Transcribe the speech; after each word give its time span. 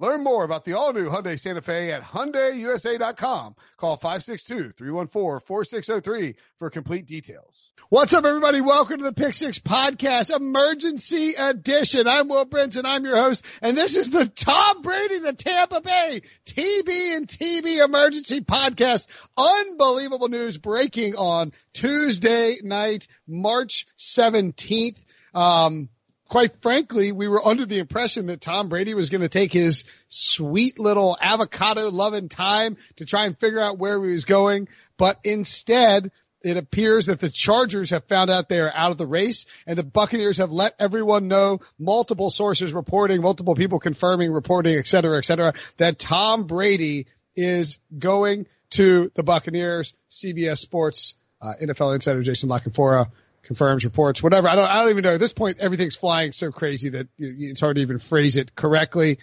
Learn 0.00 0.24
more 0.24 0.42
about 0.44 0.64
the 0.64 0.76
all-new 0.78 1.10
Hyundai 1.10 1.38
Santa 1.38 1.60
Fe 1.60 1.92
at 1.92 2.02
HyundaiUSA.com. 2.02 3.54
Call 3.76 3.98
562-314-4603 3.98 6.36
for 6.56 6.70
complete 6.70 7.06
details. 7.06 7.74
What's 7.90 8.14
up, 8.14 8.24
everybody? 8.24 8.62
Welcome 8.62 9.00
to 9.00 9.04
the 9.04 9.12
Pick 9.12 9.34
Six 9.34 9.58
Podcast 9.58 10.34
Emergency 10.34 11.34
Edition. 11.34 12.08
I'm 12.08 12.28
Will 12.28 12.46
Brinson. 12.46 12.86
I'm 12.86 13.04
your 13.04 13.16
host, 13.16 13.44
and 13.60 13.76
this 13.76 13.94
is 13.94 14.08
the 14.08 14.24
Tom 14.24 14.80
Brady, 14.80 15.18
the 15.18 15.34
Tampa 15.34 15.82
Bay 15.82 16.22
TB 16.46 17.16
and 17.16 17.28
TB 17.28 17.84
Emergency 17.84 18.40
Podcast. 18.40 19.06
Unbelievable 19.36 20.28
news 20.28 20.56
breaking 20.56 21.16
on 21.16 21.52
Tuesday 21.74 22.56
night, 22.62 23.06
March 23.28 23.86
17th. 23.98 24.96
Um, 25.34 25.90
quite 26.30 26.62
frankly, 26.62 27.10
we 27.10 27.26
were 27.26 27.44
under 27.44 27.66
the 27.66 27.78
impression 27.78 28.28
that 28.28 28.40
Tom 28.40 28.68
Brady 28.68 28.94
was 28.94 29.10
going 29.10 29.20
to 29.20 29.28
take 29.28 29.52
his 29.52 29.84
sweet 30.06 30.78
little 30.78 31.18
avocado 31.20 31.90
loving 31.90 32.28
time 32.28 32.76
to 32.96 33.04
try 33.04 33.26
and 33.26 33.38
figure 33.38 33.58
out 33.58 33.78
where 33.78 34.02
he 34.02 34.12
was 34.12 34.24
going. 34.24 34.68
But 34.96 35.18
instead, 35.24 36.12
it 36.42 36.56
appears 36.56 37.06
that 37.06 37.18
the 37.18 37.30
Chargers 37.30 37.90
have 37.90 38.04
found 38.04 38.30
out 38.30 38.48
they 38.48 38.60
are 38.60 38.72
out 38.72 38.92
of 38.92 38.96
the 38.96 39.08
race 39.08 39.44
and 39.66 39.76
the 39.76 39.82
Buccaneers 39.82 40.36
have 40.36 40.52
let 40.52 40.74
everyone 40.78 41.26
know, 41.26 41.58
multiple 41.80 42.30
sources 42.30 42.72
reporting, 42.72 43.20
multiple 43.20 43.56
people 43.56 43.80
confirming, 43.80 44.32
reporting, 44.32 44.76
et 44.76 44.86
cetera, 44.86 45.18
et 45.18 45.24
cetera, 45.24 45.52
that 45.78 45.98
Tom 45.98 46.44
Brady 46.44 47.08
is 47.34 47.78
going 47.98 48.46
to 48.70 49.10
the 49.16 49.24
Buccaneers. 49.24 49.94
CBS 50.08 50.58
Sports, 50.58 51.14
uh, 51.42 51.54
NFL 51.60 51.96
insider 51.96 52.22
Jason 52.22 52.48
La 52.48 52.60
Canfora 52.60 53.06
confirms 53.50 53.84
reports, 53.84 54.22
whatever. 54.22 54.46
I 54.46 54.54
don't, 54.54 54.70
I 54.70 54.82
don't 54.82 54.90
even 54.90 55.02
know. 55.02 55.14
At 55.14 55.18
this 55.18 55.32
point, 55.32 55.58
everything's 55.58 55.96
flying 55.96 56.30
so 56.30 56.52
crazy 56.52 56.90
that 56.90 57.08
it's 57.18 57.58
hard 57.58 57.74
to 57.74 57.82
even 57.82 57.98
phrase 57.98 58.36
it 58.36 58.54
correctly. 58.54 59.18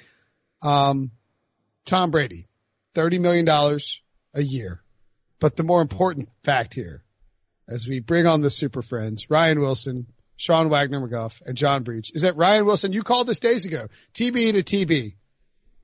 Um, 0.62 1.12
Tom 1.86 2.12
Brady, 2.12 2.46
$30 2.94 3.22
million 3.22 3.48
a 3.48 4.42
year. 4.42 4.82
But 5.40 5.56
the 5.56 5.64
more 5.64 5.82
important 5.82 6.28
fact 6.44 6.74
here, 6.74 7.06
as 7.70 7.88
we 7.88 8.02
bring 8.02 8.28
on 8.28 8.42
the 8.42 8.50
super 8.50 8.82
friends, 8.82 9.30
Ryan 9.30 9.62
Wilson, 9.62 10.08
Sean 10.36 10.68
Wagner 10.68 11.00
McGough, 11.00 11.42
and 11.46 11.56
John 11.56 11.84
Breech, 11.84 12.12
is 12.14 12.24
that 12.24 12.36
Ryan 12.36 12.66
Wilson, 12.66 12.92
you 12.92 13.04
called 13.04 13.28
this 13.28 13.40
days 13.40 13.66
ago, 13.66 13.88
TB 14.14 14.62
to 14.62 14.86
TB. 14.86 15.16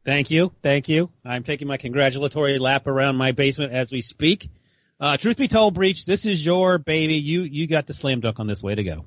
Thank 0.04 0.32
you. 0.32 0.52
Thank 0.62 0.90
you. 0.90 1.12
I'm 1.24 1.44
taking 1.44 1.70
my 1.70 1.78
congratulatory 1.78 2.60
lap 2.60 2.88
around 2.88 3.16
my 3.16 3.32
basement 3.32 3.72
as 3.72 3.90
we 3.90 4.02
speak. 4.02 4.50
Uh, 5.00 5.18
truth 5.18 5.38
be 5.38 5.48
told, 5.48 5.74
Breech, 5.74 6.06
this 6.06 6.26
is 6.26 6.46
your 6.46 6.78
baby. 6.78 7.16
You 7.16 7.44
you 7.44 7.68
got 7.68 7.88
the 7.88 7.94
slam 7.94 8.22
dunk 8.22 8.40
on 8.40 8.48
this 8.48 8.64
way 8.64 8.76
to 8.76 8.84
go. 8.84 9.06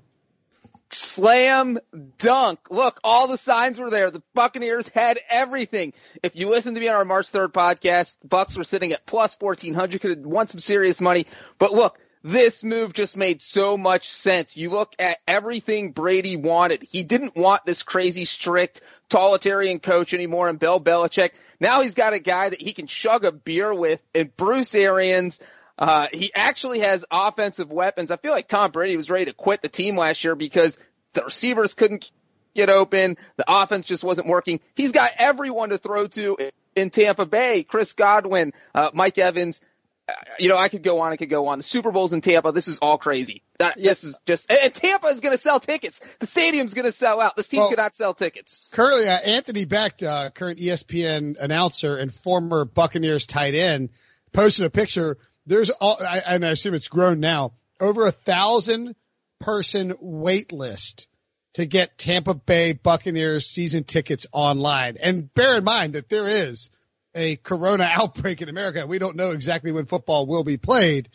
Slam 0.90 1.78
dunk. 2.18 2.70
Look, 2.70 3.00
all 3.02 3.26
the 3.26 3.38
signs 3.38 3.78
were 3.78 3.90
there. 3.90 4.10
The 4.10 4.22
Buccaneers 4.34 4.88
had 4.88 5.18
everything. 5.28 5.94
If 6.22 6.36
you 6.36 6.48
listen 6.48 6.74
to 6.74 6.80
me 6.80 6.88
on 6.88 6.94
our 6.94 7.04
March 7.04 7.32
3rd 7.32 7.48
podcast, 7.48 8.20
the 8.20 8.28
Bucs 8.28 8.56
were 8.56 8.64
sitting 8.64 8.92
at 8.92 9.04
plus 9.04 9.36
1400, 9.38 10.00
could 10.00 10.10
have 10.18 10.26
won 10.26 10.46
some 10.46 10.60
serious 10.60 11.00
money. 11.00 11.26
But 11.58 11.72
look, 11.72 11.98
this 12.22 12.64
move 12.64 12.92
just 12.92 13.16
made 13.16 13.40
so 13.40 13.76
much 13.76 14.08
sense. 14.08 14.56
You 14.56 14.70
look 14.70 14.94
at 14.98 15.18
everything 15.28 15.92
Brady 15.92 16.36
wanted. 16.36 16.82
He 16.82 17.04
didn't 17.04 17.36
want 17.36 17.64
this 17.64 17.84
crazy, 17.84 18.24
strict, 18.24 18.80
totalitarian 19.08 19.80
coach 19.80 20.12
anymore 20.12 20.48
and 20.48 20.58
Bill 20.58 20.80
Belichick. 20.80 21.30
Now 21.60 21.82
he's 21.82 21.94
got 21.94 22.14
a 22.14 22.18
guy 22.18 22.48
that 22.48 22.60
he 22.60 22.72
can 22.72 22.88
chug 22.88 23.24
a 23.24 23.32
beer 23.32 23.72
with 23.72 24.02
and 24.14 24.36
Bruce 24.36 24.74
Arians. 24.74 25.38
Uh, 25.78 26.06
he 26.12 26.32
actually 26.34 26.80
has 26.80 27.04
offensive 27.10 27.70
weapons. 27.70 28.10
I 28.10 28.16
feel 28.16 28.32
like 28.32 28.48
Tom 28.48 28.70
Brady 28.70 28.96
was 28.96 29.10
ready 29.10 29.26
to 29.26 29.32
quit 29.32 29.62
the 29.62 29.68
team 29.68 29.96
last 29.96 30.24
year 30.24 30.34
because 30.34 30.78
the 31.12 31.22
receivers 31.24 31.74
couldn't 31.74 32.10
get 32.54 32.70
open. 32.70 33.16
The 33.36 33.44
offense 33.46 33.86
just 33.86 34.02
wasn't 34.02 34.26
working. 34.26 34.60
He's 34.74 34.92
got 34.92 35.12
everyone 35.18 35.68
to 35.68 35.78
throw 35.78 36.06
to 36.08 36.38
in 36.74 36.90
Tampa 36.90 37.26
Bay. 37.26 37.62
Chris 37.62 37.92
Godwin, 37.92 38.52
uh, 38.74 38.90
Mike 38.94 39.18
Evans. 39.18 39.60
Uh, 40.08 40.12
you 40.38 40.48
know, 40.48 40.56
I 40.56 40.68
could 40.68 40.84
go 40.84 41.00
on. 41.00 41.12
I 41.12 41.16
could 41.16 41.30
go 41.30 41.48
on. 41.48 41.58
The 41.58 41.64
Super 41.64 41.90
Bowl's 41.90 42.12
in 42.12 42.20
Tampa. 42.20 42.52
This 42.52 42.68
is 42.68 42.78
all 42.78 42.96
crazy. 42.96 43.42
Uh, 43.58 43.72
this 43.76 44.04
is 44.04 44.20
just, 44.24 44.50
and 44.50 44.72
Tampa 44.72 45.08
is 45.08 45.20
going 45.20 45.36
to 45.36 45.42
sell 45.42 45.58
tickets. 45.58 46.00
The 46.20 46.26
stadium's 46.26 46.74
going 46.74 46.84
to 46.84 46.92
sell 46.92 47.20
out. 47.20 47.36
This 47.36 47.48
team 47.48 47.60
well, 47.60 47.70
cannot 47.70 47.96
sell 47.96 48.14
tickets. 48.14 48.70
Currently, 48.72 49.08
uh, 49.08 49.18
Anthony 49.18 49.66
Becht, 49.66 50.06
uh, 50.06 50.30
current 50.30 50.60
ESPN 50.60 51.36
announcer 51.40 51.96
and 51.96 52.14
former 52.14 52.64
Buccaneers 52.64 53.26
tight 53.26 53.54
end, 53.54 53.90
posted 54.32 54.66
a 54.66 54.70
picture 54.70 55.18
there's 55.46 55.70
all, 55.70 55.98
and 56.00 56.44
I 56.44 56.50
assume 56.50 56.74
it's 56.74 56.88
grown 56.88 57.20
now, 57.20 57.52
over 57.80 58.06
a 58.06 58.12
thousand 58.12 58.94
person 59.40 59.94
wait 60.00 60.52
list 60.52 61.06
to 61.54 61.66
get 61.66 61.96
Tampa 61.96 62.34
Bay 62.34 62.72
Buccaneers 62.72 63.46
season 63.46 63.84
tickets 63.84 64.26
online. 64.32 64.96
And 65.00 65.32
bear 65.32 65.56
in 65.56 65.64
mind 65.64 65.94
that 65.94 66.08
there 66.08 66.28
is 66.28 66.70
a 67.14 67.36
corona 67.36 67.84
outbreak 67.90 68.42
in 68.42 68.48
America. 68.48 68.86
We 68.86 68.98
don't 68.98 69.16
know 69.16 69.30
exactly 69.30 69.72
when 69.72 69.86
football 69.86 70.26
will 70.26 70.44
be 70.44 70.58
played. 70.58 71.08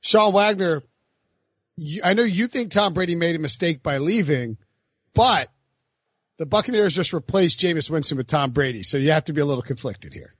Sean 0.00 0.32
Wagner, 0.32 0.82
you, 1.76 2.02
I 2.04 2.14
know 2.14 2.22
you 2.22 2.46
think 2.46 2.70
Tom 2.70 2.94
Brady 2.94 3.14
made 3.14 3.36
a 3.36 3.40
mistake 3.40 3.82
by 3.82 3.98
leaving, 3.98 4.58
but 5.14 5.48
the 6.38 6.46
Buccaneers 6.46 6.94
just 6.94 7.12
replaced 7.12 7.60
Jameis 7.60 7.90
Winston 7.90 8.16
with 8.16 8.26
Tom 8.26 8.52
Brady. 8.52 8.82
So 8.82 8.96
you 8.96 9.10
have 9.10 9.24
to 9.26 9.32
be 9.32 9.40
a 9.40 9.44
little 9.44 9.62
conflicted 9.62 10.14
here. 10.14 10.34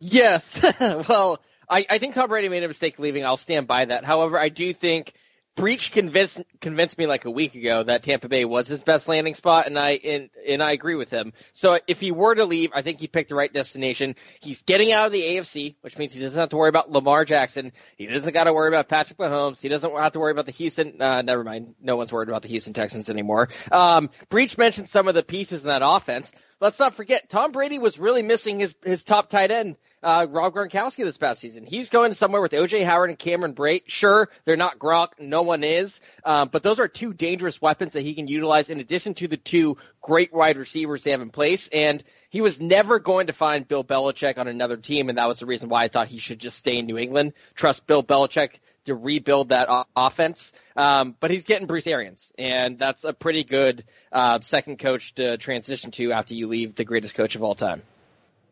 Yes. 0.00 0.60
well, 0.80 1.40
I, 1.68 1.86
I 1.88 1.98
think 1.98 2.14
Tom 2.14 2.28
Brady 2.28 2.48
made 2.48 2.62
a 2.62 2.68
mistake 2.68 2.98
leaving. 2.98 3.24
I'll 3.24 3.36
stand 3.36 3.66
by 3.66 3.84
that. 3.84 4.04
However, 4.04 4.38
I 4.38 4.48
do 4.48 4.72
think 4.72 5.12
Breech 5.56 5.90
convinced 5.90 6.42
convinced 6.60 6.98
me 6.98 7.06
like 7.06 7.24
a 7.24 7.30
week 7.30 7.54
ago 7.54 7.82
that 7.82 8.02
Tampa 8.02 8.28
Bay 8.28 8.44
was 8.44 8.68
his 8.68 8.84
best 8.84 9.08
landing 9.08 9.34
spot, 9.34 9.66
and 9.66 9.78
I 9.78 9.92
and, 9.92 10.28
and 10.46 10.62
I 10.62 10.72
agree 10.72 10.96
with 10.96 11.08
him. 11.10 11.32
So 11.54 11.78
if 11.86 11.98
he 11.98 12.12
were 12.12 12.34
to 12.34 12.44
leave, 12.44 12.72
I 12.74 12.82
think 12.82 13.00
he 13.00 13.06
picked 13.06 13.30
the 13.30 13.36
right 13.36 13.50
destination. 13.50 14.16
He's 14.40 14.60
getting 14.60 14.92
out 14.92 15.06
of 15.06 15.12
the 15.12 15.22
AFC, 15.22 15.76
which 15.80 15.96
means 15.96 16.12
he 16.12 16.20
doesn't 16.20 16.38
have 16.38 16.50
to 16.50 16.58
worry 16.58 16.68
about 16.68 16.90
Lamar 16.92 17.24
Jackson. 17.24 17.72
He 17.96 18.06
doesn't 18.06 18.34
got 18.34 18.44
to 18.44 18.52
worry 18.52 18.68
about 18.68 18.90
Patrick 18.90 19.18
Mahomes. 19.18 19.62
He 19.62 19.70
doesn't 19.70 19.90
have 19.96 20.12
to 20.12 20.20
worry 20.20 20.32
about 20.32 20.44
the 20.44 20.52
Houston. 20.52 21.00
Uh, 21.00 21.22
never 21.22 21.42
mind, 21.42 21.74
no 21.80 21.96
one's 21.96 22.12
worried 22.12 22.28
about 22.28 22.42
the 22.42 22.48
Houston 22.48 22.74
Texans 22.74 23.08
anymore. 23.08 23.48
Um, 23.72 24.10
Breech 24.28 24.58
mentioned 24.58 24.90
some 24.90 25.08
of 25.08 25.14
the 25.14 25.22
pieces 25.22 25.62
in 25.62 25.68
that 25.68 25.80
offense. 25.82 26.32
Let's 26.60 26.78
not 26.78 26.94
forget, 26.94 27.28
Tom 27.28 27.52
Brady 27.52 27.78
was 27.78 27.98
really 27.98 28.22
missing 28.22 28.60
his 28.60 28.74
his 28.82 29.04
top 29.04 29.28
tight 29.28 29.50
end 29.50 29.76
uh, 30.02 30.26
Rob 30.30 30.54
Gronkowski 30.54 31.04
this 31.04 31.18
past 31.18 31.40
season. 31.40 31.64
He's 31.64 31.90
going 31.90 32.14
somewhere 32.14 32.40
with 32.40 32.52
OJ 32.52 32.84
Howard 32.84 33.10
and 33.10 33.18
Cameron 33.18 33.54
Brate. 33.54 33.82
Sure, 33.86 34.28
they're 34.44 34.56
not 34.56 34.78
Gronk. 34.78 35.18
No 35.18 35.42
one 35.42 35.64
is. 35.64 36.00
Um, 36.24 36.48
but 36.50 36.62
those 36.62 36.78
are 36.78 36.86
two 36.86 37.12
dangerous 37.12 37.60
weapons 37.60 37.94
that 37.94 38.02
he 38.02 38.14
can 38.14 38.28
utilize 38.28 38.70
in 38.70 38.78
addition 38.78 39.14
to 39.14 39.26
the 39.26 39.36
two 39.36 39.78
great 40.00 40.32
wide 40.32 40.58
receivers 40.58 41.02
they 41.02 41.10
have 41.10 41.22
in 41.22 41.30
place. 41.30 41.68
And 41.68 42.04
he 42.30 42.40
was 42.40 42.60
never 42.60 43.00
going 43.00 43.26
to 43.26 43.32
find 43.32 43.66
Bill 43.66 43.82
Belichick 43.82 44.38
on 44.38 44.48
another 44.48 44.76
team. 44.76 45.08
And 45.08 45.18
that 45.18 45.28
was 45.28 45.40
the 45.40 45.46
reason 45.46 45.68
why 45.68 45.82
I 45.82 45.88
thought 45.88 46.08
he 46.08 46.18
should 46.18 46.38
just 46.38 46.58
stay 46.58 46.78
in 46.78 46.86
New 46.86 46.98
England, 46.98 47.32
trust 47.54 47.86
Bill 47.86 48.02
Belichick 48.02 48.60
to 48.86 48.94
rebuild 48.94 49.50
that 49.50 49.68
o- 49.70 49.84
offense. 49.94 50.52
Um, 50.76 51.14
but 51.20 51.30
he's 51.30 51.44
getting 51.44 51.66
Bruce 51.66 51.86
Arians, 51.86 52.32
and 52.38 52.78
that's 52.78 53.04
a 53.04 53.12
pretty 53.12 53.44
good 53.44 53.84
uh, 54.12 54.40
second 54.40 54.78
coach 54.78 55.14
to 55.14 55.36
transition 55.36 55.90
to 55.92 56.12
after 56.12 56.34
you 56.34 56.48
leave 56.48 56.74
the 56.74 56.84
greatest 56.84 57.14
coach 57.14 57.36
of 57.36 57.42
all 57.42 57.54
time. 57.54 57.82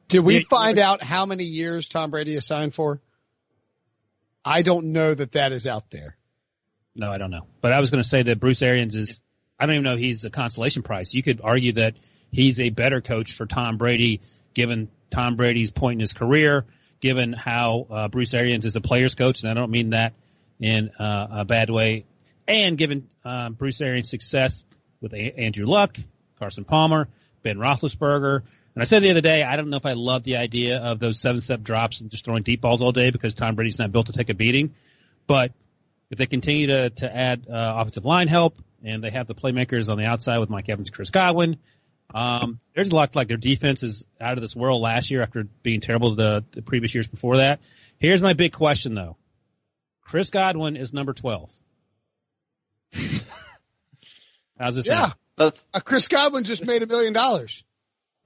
Did 0.08 0.20
we 0.20 0.44
find 0.44 0.78
out 0.78 1.02
how 1.02 1.26
many 1.26 1.44
years 1.44 1.88
Tom 1.88 2.10
Brady 2.10 2.34
is 2.34 2.46
signed 2.46 2.74
for? 2.74 3.00
I 4.44 4.62
don't 4.62 4.92
know 4.92 5.14
that 5.14 5.32
that 5.32 5.52
is 5.52 5.66
out 5.66 5.90
there. 5.90 6.16
No, 6.94 7.10
I 7.10 7.18
don't 7.18 7.30
know. 7.30 7.46
But 7.60 7.72
I 7.72 7.80
was 7.80 7.90
going 7.90 8.02
to 8.02 8.08
say 8.08 8.22
that 8.22 8.38
Bruce 8.38 8.62
Arians 8.62 8.94
is, 8.94 9.22
I 9.58 9.66
don't 9.66 9.76
even 9.76 9.84
know 9.84 9.96
he's 9.96 10.24
a 10.24 10.30
consolation 10.30 10.82
prize. 10.82 11.14
You 11.14 11.22
could 11.22 11.40
argue 11.42 11.72
that 11.72 11.94
he's 12.30 12.60
a 12.60 12.70
better 12.70 13.00
coach 13.00 13.32
for 13.32 13.46
Tom 13.46 13.78
Brady 13.78 14.20
given 14.52 14.88
Tom 15.10 15.36
Brady's 15.36 15.70
point 15.70 15.94
in 15.94 16.00
his 16.00 16.12
career, 16.12 16.66
given 17.00 17.32
how 17.32 17.86
uh, 17.90 18.08
Bruce 18.08 18.34
Arians 18.34 18.66
is 18.66 18.76
a 18.76 18.80
player's 18.80 19.14
coach, 19.14 19.42
and 19.42 19.50
I 19.50 19.54
don't 19.54 19.70
mean 19.70 19.90
that 19.90 20.14
in 20.60 20.90
uh, 20.98 21.26
a 21.30 21.44
bad 21.44 21.70
way, 21.70 22.04
and 22.46 22.78
given 22.78 23.08
uh, 23.24 23.50
Bruce 23.50 23.80
Arians' 23.80 24.10
success 24.10 24.62
with 25.00 25.12
a- 25.14 25.38
Andrew 25.38 25.66
Luck, 25.66 25.96
Carson 26.38 26.64
Palmer, 26.64 27.08
Ben 27.42 27.58
Roethlisberger. 27.58 28.42
And 28.74 28.82
I 28.82 28.84
said 28.84 29.02
the 29.02 29.10
other 29.10 29.20
day, 29.20 29.42
I 29.44 29.56
don't 29.56 29.70
know 29.70 29.76
if 29.76 29.86
I 29.86 29.92
love 29.92 30.24
the 30.24 30.36
idea 30.36 30.78
of 30.78 30.98
those 30.98 31.20
seven-step 31.20 31.62
drops 31.62 32.00
and 32.00 32.10
just 32.10 32.24
throwing 32.24 32.42
deep 32.42 32.60
balls 32.60 32.82
all 32.82 32.92
day 32.92 33.10
because 33.10 33.34
Tom 33.34 33.54
Brady's 33.54 33.78
not 33.78 33.92
built 33.92 34.06
to 34.06 34.12
take 34.12 34.30
a 34.30 34.34
beating. 34.34 34.74
But 35.26 35.52
if 36.10 36.18
they 36.18 36.26
continue 36.26 36.66
to 36.68 36.90
to 36.90 37.16
add 37.16 37.46
uh, 37.48 37.74
offensive 37.78 38.04
line 38.04 38.28
help 38.28 38.60
and 38.82 39.02
they 39.02 39.10
have 39.10 39.26
the 39.26 39.34
playmakers 39.34 39.88
on 39.88 39.98
the 39.98 40.04
outside 40.04 40.38
with 40.38 40.50
Mike 40.50 40.68
Evans, 40.68 40.90
Chris 40.90 41.10
Godwin, 41.10 41.56
um, 42.14 42.60
there's 42.74 42.90
a 42.90 42.94
lot 42.94 43.16
like 43.16 43.28
their 43.28 43.36
defense 43.36 43.82
is 43.82 44.04
out 44.20 44.36
of 44.36 44.42
this 44.42 44.54
world 44.54 44.82
last 44.82 45.10
year 45.10 45.22
after 45.22 45.44
being 45.62 45.80
terrible 45.80 46.14
the, 46.14 46.44
the 46.52 46.62
previous 46.62 46.94
years 46.94 47.06
before 47.06 47.38
that. 47.38 47.60
Here's 47.98 48.22
my 48.22 48.32
big 48.32 48.52
question 48.52 48.94
though. 48.94 49.16
Chris 50.04 50.30
Godwin 50.30 50.76
is 50.76 50.92
number 50.92 51.12
12. 51.12 51.50
How's 54.58 54.76
this? 54.76 54.86
Yeah. 54.86 55.10
But 55.36 55.58
Uh, 55.72 55.80
Chris 55.80 56.08
Godwin 56.08 56.44
just 56.44 56.64
made 56.64 56.82
a 56.82 56.86
million 56.86 57.12
dollars. 57.12 57.64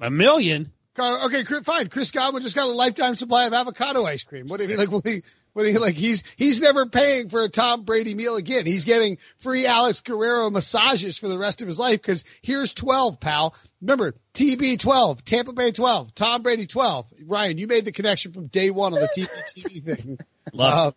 A 0.00 0.10
million? 0.10 0.72
Uh, 0.98 1.26
Okay, 1.26 1.44
fine. 1.62 1.88
Chris 1.88 2.10
Godwin 2.10 2.42
just 2.42 2.56
got 2.56 2.66
a 2.66 2.72
lifetime 2.72 3.14
supply 3.14 3.46
of 3.46 3.52
avocado 3.54 4.04
ice 4.04 4.24
cream. 4.24 4.48
What 4.48 4.58
do 4.58 4.64
you 4.64 4.68
mean, 4.68 4.78
like? 4.78 4.90
What 4.90 5.04
do 5.04 5.12
you, 5.12 5.22
what 5.52 5.62
do 5.62 5.70
you 5.70 5.78
like? 5.78 5.94
He's 5.94 6.22
he's 6.36 6.60
never 6.60 6.86
paying 6.86 7.30
for 7.30 7.42
a 7.42 7.48
Tom 7.48 7.82
Brady 7.84 8.14
meal 8.14 8.36
again. 8.36 8.66
He's 8.66 8.84
getting 8.84 9.18
free 9.38 9.66
Alex 9.66 10.00
Guerrero 10.00 10.50
massages 10.50 11.16
for 11.18 11.28
the 11.28 11.38
rest 11.38 11.62
of 11.62 11.68
his 11.68 11.78
life 11.78 12.02
because 12.02 12.24
here's 12.42 12.74
twelve, 12.74 13.20
pal. 13.20 13.54
Remember 13.80 14.14
TB 14.34 14.78
twelve, 14.80 15.24
Tampa 15.24 15.52
Bay 15.52 15.72
twelve, 15.72 16.14
Tom 16.14 16.42
Brady 16.42 16.66
twelve. 16.66 17.06
Ryan, 17.26 17.58
you 17.58 17.66
made 17.68 17.84
the 17.84 17.92
connection 17.92 18.32
from 18.32 18.48
day 18.48 18.70
one 18.70 18.92
on 18.92 19.00
the 19.00 19.08
TV 19.08 19.28
TV 19.56 19.84
thing. 19.84 20.18
Love 20.52 20.94
Uh, 20.94 20.96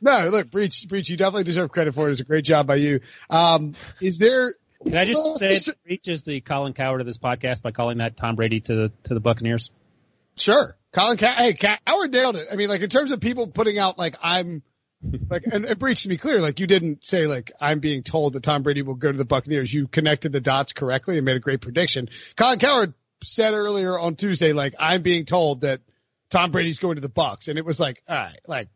no, 0.00 0.28
look, 0.28 0.50
Breech, 0.50 0.86
Breech. 0.88 1.08
You 1.08 1.16
definitely 1.16 1.44
deserve 1.44 1.70
credit 1.70 1.94
for 1.94 2.08
it. 2.08 2.12
It's 2.12 2.20
a 2.20 2.24
great 2.24 2.44
job 2.44 2.66
by 2.66 2.76
you. 2.76 3.00
Um, 3.30 3.74
is 4.00 4.18
there? 4.18 4.54
Can 4.84 4.96
I 4.96 5.04
just 5.04 5.38
say 5.38 5.52
it 5.52 5.68
reaches 5.84 6.22
the 6.22 6.40
Colin 6.40 6.72
Cowherd 6.72 7.00
of 7.00 7.06
this 7.06 7.18
podcast 7.18 7.62
by 7.62 7.70
calling 7.70 7.98
that 7.98 8.16
Tom 8.16 8.34
Brady 8.34 8.60
to 8.60 8.74
the 8.74 8.92
to 9.04 9.14
the 9.14 9.20
Buccaneers? 9.20 9.70
Sure. 10.36 10.76
Colin 10.92 11.16
Cow- 11.16 11.34
hey, 11.34 11.52
Cow- 11.54 11.78
Howard 11.86 12.12
nailed 12.12 12.36
it. 12.36 12.48
I 12.50 12.56
mean, 12.56 12.68
like 12.68 12.80
in 12.80 12.88
terms 12.88 13.10
of 13.10 13.20
people 13.20 13.46
putting 13.46 13.78
out 13.78 13.98
like 13.98 14.16
I'm 14.22 14.62
like 15.30 15.46
and, 15.46 15.64
and 15.64 15.78
Breech 15.78 16.02
to 16.02 16.08
be 16.08 16.16
clear, 16.16 16.40
like 16.40 16.60
you 16.60 16.66
didn't 16.66 17.04
say 17.04 17.26
like 17.26 17.52
I'm 17.60 17.80
being 17.80 18.02
told 18.02 18.34
that 18.34 18.42
Tom 18.42 18.62
Brady 18.62 18.82
will 18.82 18.94
go 18.94 19.10
to 19.10 19.18
the 19.18 19.24
Buccaneers. 19.24 19.72
You 19.72 19.86
connected 19.88 20.32
the 20.32 20.40
dots 20.40 20.72
correctly 20.72 21.16
and 21.16 21.24
made 21.24 21.36
a 21.36 21.40
great 21.40 21.60
prediction. 21.60 22.08
Colin 22.36 22.58
Cowherd 22.58 22.94
said 23.22 23.54
earlier 23.54 23.98
on 23.98 24.16
Tuesday, 24.16 24.52
like 24.52 24.74
I'm 24.78 25.02
being 25.02 25.24
told 25.24 25.62
that 25.62 25.80
Tom 26.30 26.50
Brady's 26.50 26.78
going 26.78 26.96
to 26.96 27.00
the 27.00 27.10
Bucs, 27.10 27.48
and 27.48 27.58
it 27.58 27.64
was 27.64 27.78
like, 27.78 28.02
all 28.08 28.16
right, 28.16 28.40
like 28.46 28.68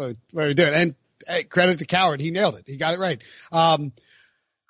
what, 0.00 0.16
what 0.32 0.46
we 0.48 0.54
doing? 0.54 0.74
And 0.74 0.94
hey, 1.26 1.44
credit 1.44 1.78
to 1.80 1.86
Cowherd, 1.86 2.20
he 2.20 2.30
nailed 2.30 2.56
it. 2.56 2.64
He 2.66 2.76
got 2.76 2.94
it 2.94 3.00
right. 3.00 3.22
Um, 3.52 3.92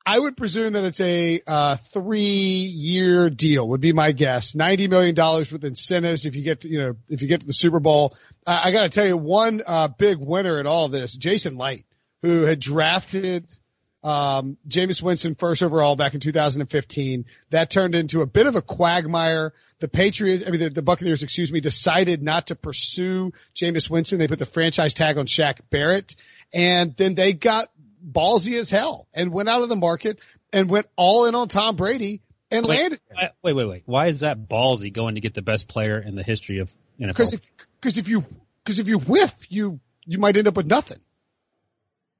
I 0.05 0.19
would 0.19 0.37
presume 0.37 0.73
that 0.73 0.85
it's 0.85 1.01
a 1.01 1.41
uh, 1.47 1.77
three-year 1.77 3.31
deal. 3.31 3.69
Would 3.69 3.81
be 3.81 3.93
my 3.93 4.13
guess. 4.13 4.55
Ninety 4.55 4.89
million 4.89 5.15
dollars 5.15 5.53
with 5.53 5.65
incentives 5.65 6.25
if 6.27 6.35
you 6.35 6.43
get 6.43 6.63
to 6.63 6.69
you 6.69 6.81
know 6.81 6.97
if 7.09 7.23
you 7.23 7.29
get 7.29 7.41
to 7.41 7.47
the 7.47 7.53
Super 7.53 7.81
Bowl. 7.81 8.17
I, 8.47 8.69
I 8.69 8.73
got 8.73 8.83
to 8.85 8.89
tell 8.89 9.07
you 9.07 9.17
one 9.17 9.63
uh, 9.65 9.89
big 9.89 10.19
winner 10.19 10.59
in 10.59 10.67
all 10.67 10.89
this, 10.89 11.13
Jason 11.13 11.57
Licht, 11.57 11.85
who 12.23 12.43
had 12.43 12.61
drafted 12.61 13.55
um, 14.03 14.57
Jameis 14.67 15.03
Winston 15.03 15.35
first 15.35 15.63
overall 15.63 15.97
back 15.97 16.15
in 16.15 16.21
2015. 16.21 17.27
That 17.51 17.71
turned 17.71 17.95
into 17.95 18.23
a 18.23 18.27
bit 18.27 18.47
of 18.47 18.57
a 18.57 18.63
quagmire. 18.63 19.53
The 19.81 19.89
Patriots, 19.89 20.45
I 20.47 20.51
mean 20.51 20.61
the, 20.61 20.71
the 20.71 20.83
Buccaneers, 20.83 21.23
excuse 21.23 21.53
me, 21.53 21.61
decided 21.61 22.23
not 22.23 22.49
to 22.49 22.57
pursue 22.57 23.33
Jameis 23.55 23.91
Winston. 23.91 24.19
They 24.19 24.29
put 24.29 24.39
the 24.39 24.47
franchise 24.47 24.95
tag 24.95 25.19
on 25.19 25.27
Shaq 25.27 25.61
Barrett, 25.71 26.17
and 26.53 26.97
then 26.97 27.15
they 27.15 27.33
got 27.33 27.69
ballsy 28.07 28.59
as 28.59 28.71
hell 28.71 29.07
and 29.13 29.33
went 29.33 29.49
out 29.49 29.63
of 29.63 29.69
the 29.69 29.77
market 29.77 30.19
and 30.53 30.71
went 30.71 30.87
all 30.97 31.27
in 31.27 31.35
on 31.35 31.49
Tom 31.49 31.77
Brady 31.77 32.23
and 32.51 32.67
Wait, 32.67 32.79
landed 32.79 33.01
why- 33.13 33.31
wait, 33.43 33.53
wait, 33.53 33.69
wait. 33.69 33.83
Why 33.87 34.07
is 34.07 34.21
that 34.21 34.49
ballsy 34.49 34.93
going 34.93 35.15
to 35.17 35.21
get 35.21 35.35
the 35.35 35.43
best 35.43 35.69
player 35.69 35.99
in 35.99 36.15
the 36.15 36.23
history 36.23 36.59
of 36.59 36.71
because 36.99 37.31
NFL? 37.31 37.35
if 37.35 37.51
because 37.81 37.99
if 37.99 38.09
you 38.09 38.25
because 38.65 38.79
if 38.81 38.89
you 38.89 38.99
whiff 38.99 39.35
you 39.51 39.81
you 40.07 40.19
might 40.19 40.37
end 40.37 40.49
up 40.49 40.57
with 40.57 40.67
nothing. 40.67 40.99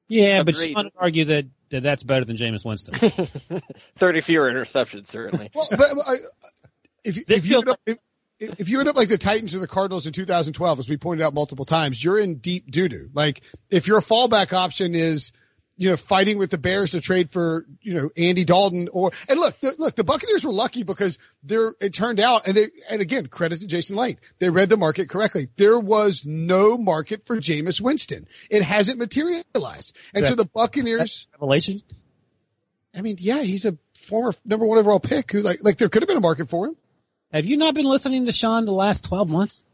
yeah, 0.09 0.43
but 0.43 0.55
Agreed. 0.55 0.73
Sean 0.73 0.85
would 0.85 0.93
argue 0.97 1.25
that, 1.27 1.47
that 1.47 1.51
that's 1.71 2.03
better 2.03 2.25
than 2.25 2.37
Jameis 2.37 2.65
Winston. 2.65 2.95
30 3.99 4.21
fewer 4.21 4.51
interceptions, 4.51 5.07
certainly. 5.07 5.51
Well, 5.55 5.69
but 5.71 5.97
I, 6.07 6.17
if 7.05 7.17
if 7.17 7.47
you 7.47 7.63
feels 7.63 7.67
up, 7.67 7.81
if, 7.87 7.99
if 8.61 8.69
you 8.69 8.81
end 8.81 8.89
up 8.89 8.97
like 8.97 9.09
the 9.09 9.19
Titans 9.19 9.55
or 9.55 9.59
the 9.59 9.69
Cardinals 9.69 10.07
in 10.07 10.13
2012, 10.13 10.79
as 10.79 10.89
we 10.89 10.97
pointed 10.97 11.25
out 11.25 11.35
multiple 11.35 11.65
times, 11.65 12.03
you're 12.03 12.19
in 12.19 12.39
deep 12.39 12.71
doo 12.71 12.89
doo. 12.89 13.11
Like 13.15 13.43
if 13.71 13.87
your 13.87 14.01
fallback 14.01 14.53
option 14.53 14.95
is 14.95 15.33
you 15.81 15.89
know, 15.89 15.97
fighting 15.97 16.37
with 16.37 16.51
the 16.51 16.59
Bears 16.59 16.91
to 16.91 17.01
trade 17.01 17.33
for, 17.33 17.65
you 17.81 17.95
know, 17.95 18.11
Andy 18.15 18.45
Dalton 18.45 18.91
or, 18.93 19.13
and 19.31 19.41
look, 19.41 19.59
the, 19.61 19.75
look, 19.79 19.95
the 19.95 20.05
Buccaneers 20.05 20.45
were 20.45 20.53
lucky 20.53 20.83
because 20.83 21.19
there, 21.43 21.73
it 21.81 21.95
turned 21.95 22.21
out, 22.21 22.47
and 22.47 22.55
they, 22.55 22.67
and 22.91 23.01
again, 23.01 23.29
credit 23.29 23.61
to 23.61 23.67
Jason 23.67 23.97
Licht. 23.97 24.21
They 24.41 24.51
read 24.51 24.69
the 24.69 24.77
market 24.77 25.09
correctly. 25.09 25.49
There 25.57 25.79
was 25.79 26.27
no 26.27 26.77
market 26.77 27.25
for 27.25 27.39
Jameis 27.39 27.81
Winston. 27.81 28.29
It 28.51 28.63
hasn't 28.63 28.99
materialized. 28.99 29.97
And 30.15 30.27
so 30.27 30.35
the 30.35 30.45
Buccaneers, 30.45 31.27
Revelation? 31.33 31.81
I 32.95 33.01
mean, 33.01 33.17
yeah, 33.19 33.41
he's 33.41 33.65
a 33.65 33.79
former 33.95 34.35
number 34.45 34.67
one 34.67 34.77
overall 34.77 35.01
pick 35.01 35.33
who 35.33 35.41
like, 35.41 35.61
like 35.63 35.79
there 35.79 35.89
could 35.89 36.03
have 36.03 36.09
been 36.09 36.19
a 36.19 36.21
market 36.21 36.51
for 36.51 36.67
him. 36.67 36.77
Have 37.33 37.47
you 37.47 37.57
not 37.57 37.75
been 37.75 37.87
listening 37.87 38.27
to 38.27 38.33
Sean 38.33 38.67
the 38.67 38.73
last 38.73 39.05
12 39.05 39.31
months? 39.31 39.65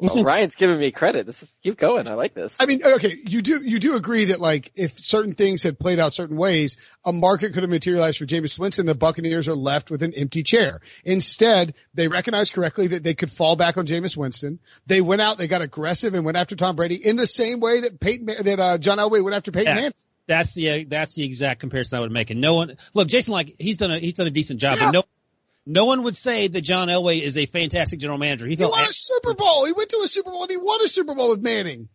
He's 0.00 0.10
Well, 0.10 0.16
been, 0.16 0.24
Ryan's 0.32 0.54
giving 0.54 0.78
me 0.78 0.90
credit. 0.92 1.26
This 1.26 1.42
is 1.42 1.58
keep 1.62 1.76
going. 1.76 2.06
I 2.06 2.14
like 2.14 2.32
this. 2.34 2.56
I 2.60 2.66
mean, 2.66 2.82
okay, 2.84 3.16
you 3.26 3.42
do 3.42 3.60
you 3.62 3.78
do 3.80 3.96
agree 3.96 4.26
that 4.26 4.40
like 4.40 4.70
if 4.76 4.98
certain 4.98 5.34
things 5.34 5.62
had 5.62 5.78
played 5.78 5.98
out 5.98 6.14
certain 6.14 6.36
ways, 6.36 6.76
a 7.04 7.12
market 7.12 7.52
could 7.52 7.62
have 7.64 7.70
materialized 7.70 8.18
for 8.18 8.26
Jameis 8.26 8.58
Winston. 8.58 8.86
The 8.86 8.94
Buccaneers 8.94 9.48
are 9.48 9.56
left 9.56 9.90
with 9.90 10.02
an 10.02 10.14
empty 10.14 10.42
chair. 10.42 10.80
Instead, 11.04 11.74
they 11.94 12.06
recognized 12.08 12.52
correctly 12.54 12.88
that 12.88 13.02
they 13.02 13.14
could 13.14 13.30
fall 13.30 13.56
back 13.56 13.76
on 13.76 13.86
Jameis 13.86 14.16
Winston. 14.16 14.60
They 14.86 15.00
went 15.00 15.20
out, 15.20 15.36
they 15.38 15.48
got 15.48 15.62
aggressive, 15.62 16.14
and 16.14 16.24
went 16.24 16.36
after 16.36 16.54
Tom 16.54 16.76
Brady 16.76 16.94
in 16.94 17.16
the 17.16 17.26
same 17.26 17.58
way 17.60 17.80
that 17.80 17.98
Peyton 17.98 18.26
that 18.26 18.60
uh, 18.60 18.78
John 18.78 18.98
Elway 18.98 19.22
went 19.22 19.34
after 19.34 19.50
Peyton 19.50 19.66
Yeah. 19.68 19.74
Manning. 19.74 19.94
that's 20.28 20.54
the 20.54 20.84
that's 20.84 21.14
the 21.16 21.24
exact 21.24 21.58
comparison 21.60 21.98
I 21.98 22.02
would 22.02 22.12
make. 22.12 22.30
And 22.30 22.40
no 22.40 22.54
one 22.54 22.76
look, 22.94 23.08
Jason 23.08 23.32
like 23.32 23.56
he's 23.58 23.78
done 23.78 23.90
a 23.90 23.98
he's 23.98 24.14
done 24.14 24.26
a 24.28 24.30
decent 24.30 24.60
job, 24.60 24.78
Yeah. 24.78 24.86
but 24.86 24.92
no 24.92 25.02
no 25.68 25.84
one 25.84 26.02
would 26.04 26.16
say 26.16 26.48
that 26.48 26.62
John 26.62 26.88
Elway 26.88 27.20
is 27.20 27.36
a 27.36 27.46
fantastic 27.46 28.00
general 28.00 28.18
manager. 28.18 28.46
He 28.46 28.56
He 28.56 28.64
won 28.64 28.84
a 28.84 28.92
Super 28.92 29.34
Bowl. 29.34 29.66
He 29.66 29.72
went 29.72 29.90
to 29.90 30.00
a 30.04 30.08
Super 30.08 30.30
Bowl 30.30 30.42
and 30.42 30.50
he 30.50 30.56
won 30.56 30.82
a 30.82 30.88
Super 30.88 31.14
Bowl 31.14 31.28
with 31.28 31.42
Manning. 31.42 31.88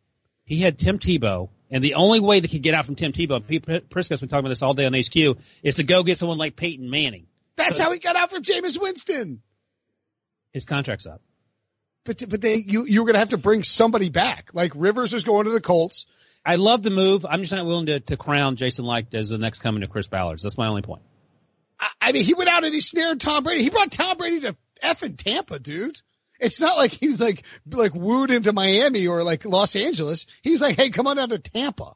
he 0.45 0.61
had 0.61 0.77
Tim 0.77 0.99
Tebow, 0.99 1.49
and 1.71 1.83
the 1.83 1.95
only 1.95 2.19
way 2.19 2.39
they 2.39 2.47
could 2.47 2.61
get 2.61 2.75
out 2.75 2.85
from 2.85 2.95
Tim 2.95 3.11
Tebow, 3.11 3.45
Pete 3.45 3.89
Prisco's 3.89 4.19
been 4.19 4.29
talking 4.29 4.45
about 4.45 4.49
this 4.49 4.61
all 4.61 4.75
day 4.75 4.85
on 4.85 4.93
HQ, 4.93 5.37
is 5.63 5.75
to 5.75 5.83
go 5.83 6.03
get 6.03 6.17
someone 6.17 6.37
like 6.37 6.55
Peyton 6.55 6.89
Manning. 6.89 7.25
That's 7.55 7.79
how 7.79 7.91
he 7.91 7.99
got 7.99 8.15
out 8.15 8.29
from 8.29 8.43
Jameis 8.43 8.79
Winston. 8.79 9.41
His 10.51 10.65
contract's 10.65 11.07
up. 11.07 11.21
But 12.05 12.29
but 12.29 12.41
they 12.41 12.55
you 12.55 12.85
you 12.85 13.01
were 13.01 13.07
gonna 13.07 13.19
have 13.19 13.29
to 13.29 13.37
bring 13.37 13.63
somebody 13.63 14.09
back. 14.09 14.51
Like 14.53 14.73
Rivers 14.75 15.13
is 15.13 15.23
going 15.23 15.45
to 15.45 15.51
the 15.51 15.61
Colts. 15.61 16.05
I 16.45 16.57
love 16.57 16.83
the 16.83 16.91
move. 16.91 17.25
I'm 17.27 17.39
just 17.39 17.53
not 17.53 17.65
willing 17.65 17.85
to, 17.85 18.01
to 18.01 18.17
crown 18.17 18.57
Jason 18.57 18.85
Licht 18.85 19.15
as 19.15 19.29
the 19.29 19.37
next 19.37 19.59
coming 19.59 19.81
to 19.81 19.87
Chris 19.87 20.07
Ballard's. 20.07 20.43
That's 20.43 20.57
my 20.57 20.67
only 20.67 20.81
point. 20.81 21.01
I, 21.79 21.89
I 22.01 22.11
mean, 22.11 22.23
he 22.23 22.33
went 22.33 22.49
out 22.49 22.63
and 22.63 22.73
he 22.73 22.81
snared 22.81 23.19
Tom 23.19 23.43
Brady. 23.43 23.63
He 23.63 23.69
brought 23.69 23.91
Tom 23.91 24.17
Brady 24.17 24.41
to 24.41 24.55
effing 24.83 25.17
Tampa, 25.17 25.59
dude. 25.59 26.01
It's 26.39 26.59
not 26.59 26.77
like 26.77 26.91
he's 26.91 27.19
like 27.19 27.43
like 27.69 27.93
wooed 27.93 28.29
him 28.29 28.43
to 28.43 28.53
Miami 28.53 29.07
or 29.07 29.23
like 29.23 29.45
Los 29.45 29.75
Angeles. 29.75 30.25
He's 30.41 30.61
like, 30.61 30.75
hey, 30.75 30.89
come 30.89 31.07
on 31.07 31.17
down 31.17 31.29
to 31.29 31.39
Tampa. 31.39 31.93